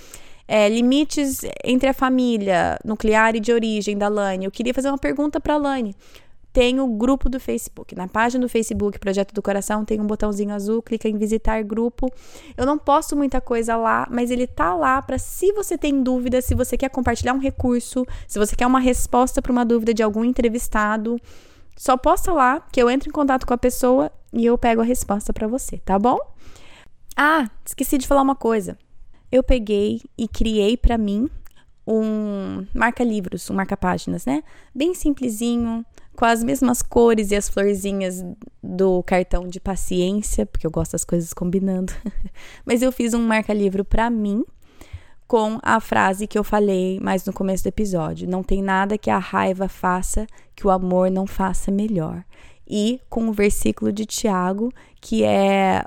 é, 0.46 0.68
limites 0.68 1.40
entre 1.64 1.88
a 1.88 1.94
família 1.94 2.78
nuclear 2.84 3.34
e 3.34 3.40
de 3.40 3.50
origem 3.50 3.96
da 3.96 4.08
Lani. 4.08 4.44
Eu 4.44 4.50
queria 4.50 4.74
fazer 4.74 4.88
uma 4.88 4.98
pergunta 4.98 5.40
para 5.40 5.54
a 5.54 5.56
Lani 5.56 5.96
tem 6.54 6.78
o 6.78 6.86
grupo 6.86 7.28
do 7.28 7.40
Facebook. 7.40 7.96
Na 7.96 8.06
página 8.06 8.40
do 8.40 8.48
Facebook, 8.48 8.96
Projeto 9.00 9.34
do 9.34 9.42
Coração, 9.42 9.84
tem 9.84 10.00
um 10.00 10.06
botãozinho 10.06 10.54
azul, 10.54 10.80
clica 10.80 11.08
em 11.08 11.18
visitar 11.18 11.60
grupo. 11.64 12.08
Eu 12.56 12.64
não 12.64 12.78
posto 12.78 13.16
muita 13.16 13.40
coisa 13.40 13.76
lá, 13.76 14.06
mas 14.08 14.30
ele 14.30 14.46
tá 14.46 14.72
lá 14.72 15.02
para 15.02 15.18
se 15.18 15.52
você 15.52 15.76
tem 15.76 16.00
dúvida, 16.00 16.40
se 16.40 16.54
você 16.54 16.76
quer 16.76 16.90
compartilhar 16.90 17.34
um 17.34 17.40
recurso, 17.40 18.06
se 18.28 18.38
você 18.38 18.54
quer 18.54 18.68
uma 18.68 18.78
resposta 18.78 19.42
para 19.42 19.50
uma 19.50 19.64
dúvida 19.64 19.92
de 19.92 20.02
algum 20.04 20.24
entrevistado, 20.24 21.18
Só 21.76 21.96
posta 21.96 22.32
lá 22.32 22.60
que 22.72 22.80
eu 22.80 22.88
entro 22.88 23.08
em 23.08 23.12
contato 23.12 23.44
com 23.44 23.52
a 23.52 23.58
pessoa 23.58 24.08
e 24.32 24.46
eu 24.46 24.56
pego 24.56 24.80
a 24.80 24.84
resposta 24.84 25.32
para 25.32 25.48
você, 25.48 25.78
tá 25.78 25.98
bom? 25.98 26.18
Ah, 27.16 27.50
esqueci 27.66 27.98
de 27.98 28.06
falar 28.06 28.22
uma 28.22 28.36
coisa. 28.36 28.78
Eu 29.30 29.42
peguei 29.42 30.00
e 30.16 30.28
criei 30.28 30.76
para 30.76 30.96
mim 30.96 31.28
um 31.86 32.66
marca-livros, 32.72 33.50
um 33.50 33.54
marca-páginas, 33.54 34.24
né? 34.24 34.42
Bem 34.74 34.94
simplesinho, 34.94 35.84
com 36.16 36.24
as 36.24 36.42
mesmas 36.42 36.83
cores 36.83 37.31
e 37.31 37.37
as 37.37 37.48
florzinhas 37.48 38.24
do 38.62 39.03
cartão 39.03 39.46
de 39.48 39.61
paciência, 39.61 40.46
porque 40.46 40.66
eu 40.66 40.70
gosto 40.70 40.92
das 40.92 41.05
coisas 41.05 41.33
combinando. 41.33 41.92
Mas 42.64 42.83
eu 42.83 42.92
fiz 42.92 43.14
um 43.14 43.27
marca-livro 43.27 43.85
para 43.85 44.09
mim 44.09 44.44
com 45.27 45.59
a 45.62 45.81
frase 45.81 46.27
que 46.27 46.38
eu 46.38 46.44
falei 46.44 47.00
mais 47.00 47.24
no 47.24 47.33
começo 47.33 47.64
do 47.64 47.68
episódio: 47.68 48.29
não 48.29 48.42
tem 48.42 48.62
nada 48.62 48.98
que 48.98 49.11
a 49.11 49.18
raiva 49.18 49.68
faça 49.68 50.27
que 50.55 50.66
o 50.66 50.70
amor 50.70 51.11
não 51.11 51.27
faça 51.27 51.70
melhor. 51.70 52.24
E 52.66 52.98
com 53.11 53.29
o 53.29 53.33
versículo 53.33 53.92
de 53.92 54.07
Tiago, 54.07 54.72
que 54.98 55.22
é 55.22 55.85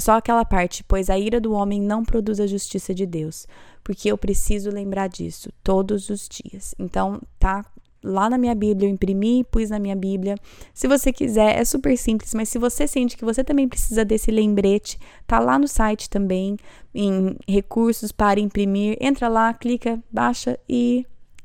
só 0.00 0.16
aquela 0.16 0.44
parte, 0.44 0.82
pois 0.82 1.08
a 1.08 1.16
ira 1.16 1.40
do 1.40 1.52
homem 1.52 1.80
não 1.80 2.04
produz 2.04 2.40
a 2.40 2.48
justiça 2.48 2.92
de 2.92 3.06
Deus, 3.06 3.46
porque 3.84 4.10
eu 4.10 4.18
preciso 4.18 4.70
lembrar 4.70 5.08
disso 5.08 5.50
todos 5.62 6.10
os 6.10 6.28
dias. 6.28 6.74
Então, 6.80 7.22
tá 7.38 7.64
lá 8.06 8.30
na 8.30 8.38
minha 8.38 8.54
Bíblia, 8.54 8.88
eu 8.88 8.92
imprimi 8.92 9.40
e 9.40 9.44
pus 9.44 9.70
na 9.70 9.78
minha 9.78 9.96
Bíblia. 9.96 10.36
Se 10.72 10.86
você 10.86 11.12
quiser, 11.12 11.58
é 11.58 11.64
super 11.64 11.96
simples, 11.96 12.32
mas 12.34 12.48
se 12.48 12.58
você 12.58 12.86
sente 12.86 13.16
que 13.16 13.24
você 13.24 13.42
também 13.42 13.68
precisa 13.68 14.04
desse 14.04 14.30
lembrete, 14.30 14.98
tá 15.26 15.38
lá 15.38 15.58
no 15.58 15.66
site 15.66 16.08
também, 16.08 16.56
em 16.94 17.36
recursos 17.48 18.12
para 18.12 18.38
imprimir. 18.38 18.96
Entra 19.00 19.28
lá, 19.28 19.52
clica, 19.52 20.02
baixa 20.10 20.58
e 20.68 21.04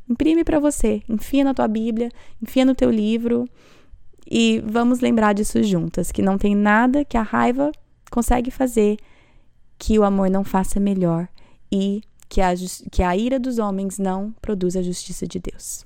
imprime 0.10 0.44
para 0.44 0.60
você. 0.60 1.02
Enfia 1.10 1.44
na 1.44 1.54
tua 1.54 1.68
Bíblia, 1.68 2.10
enfia 2.42 2.64
no 2.64 2.76
teu 2.76 2.92
livro 2.92 3.48
e 4.30 4.64
vamos 4.66 5.02
lembrar 5.02 5.34
disso 5.34 5.62
juntas, 5.64 6.12
que 6.12 6.22
não 6.22 6.38
tem 6.38 6.56
nada 6.56 7.04
que 7.04 7.18
a 7.18 7.22
raiva 7.22 7.72
consegue 8.10 8.52
fazer 8.52 8.98
que 9.78 9.98
o 9.98 10.04
amor 10.04 10.30
não 10.30 10.44
faça 10.44 10.80
melhor 10.80 11.28
e 11.72 12.02
que 12.30 12.40
a, 12.40 12.54
que 12.90 13.04
a 13.04 13.16
ira 13.16 13.38
dos 13.38 13.60
homens 13.60 13.98
não 13.98 14.32
produza 14.42 14.80
a 14.80 14.84
justiça 14.84 15.28
de 15.28 15.38
Deus. 15.38 15.86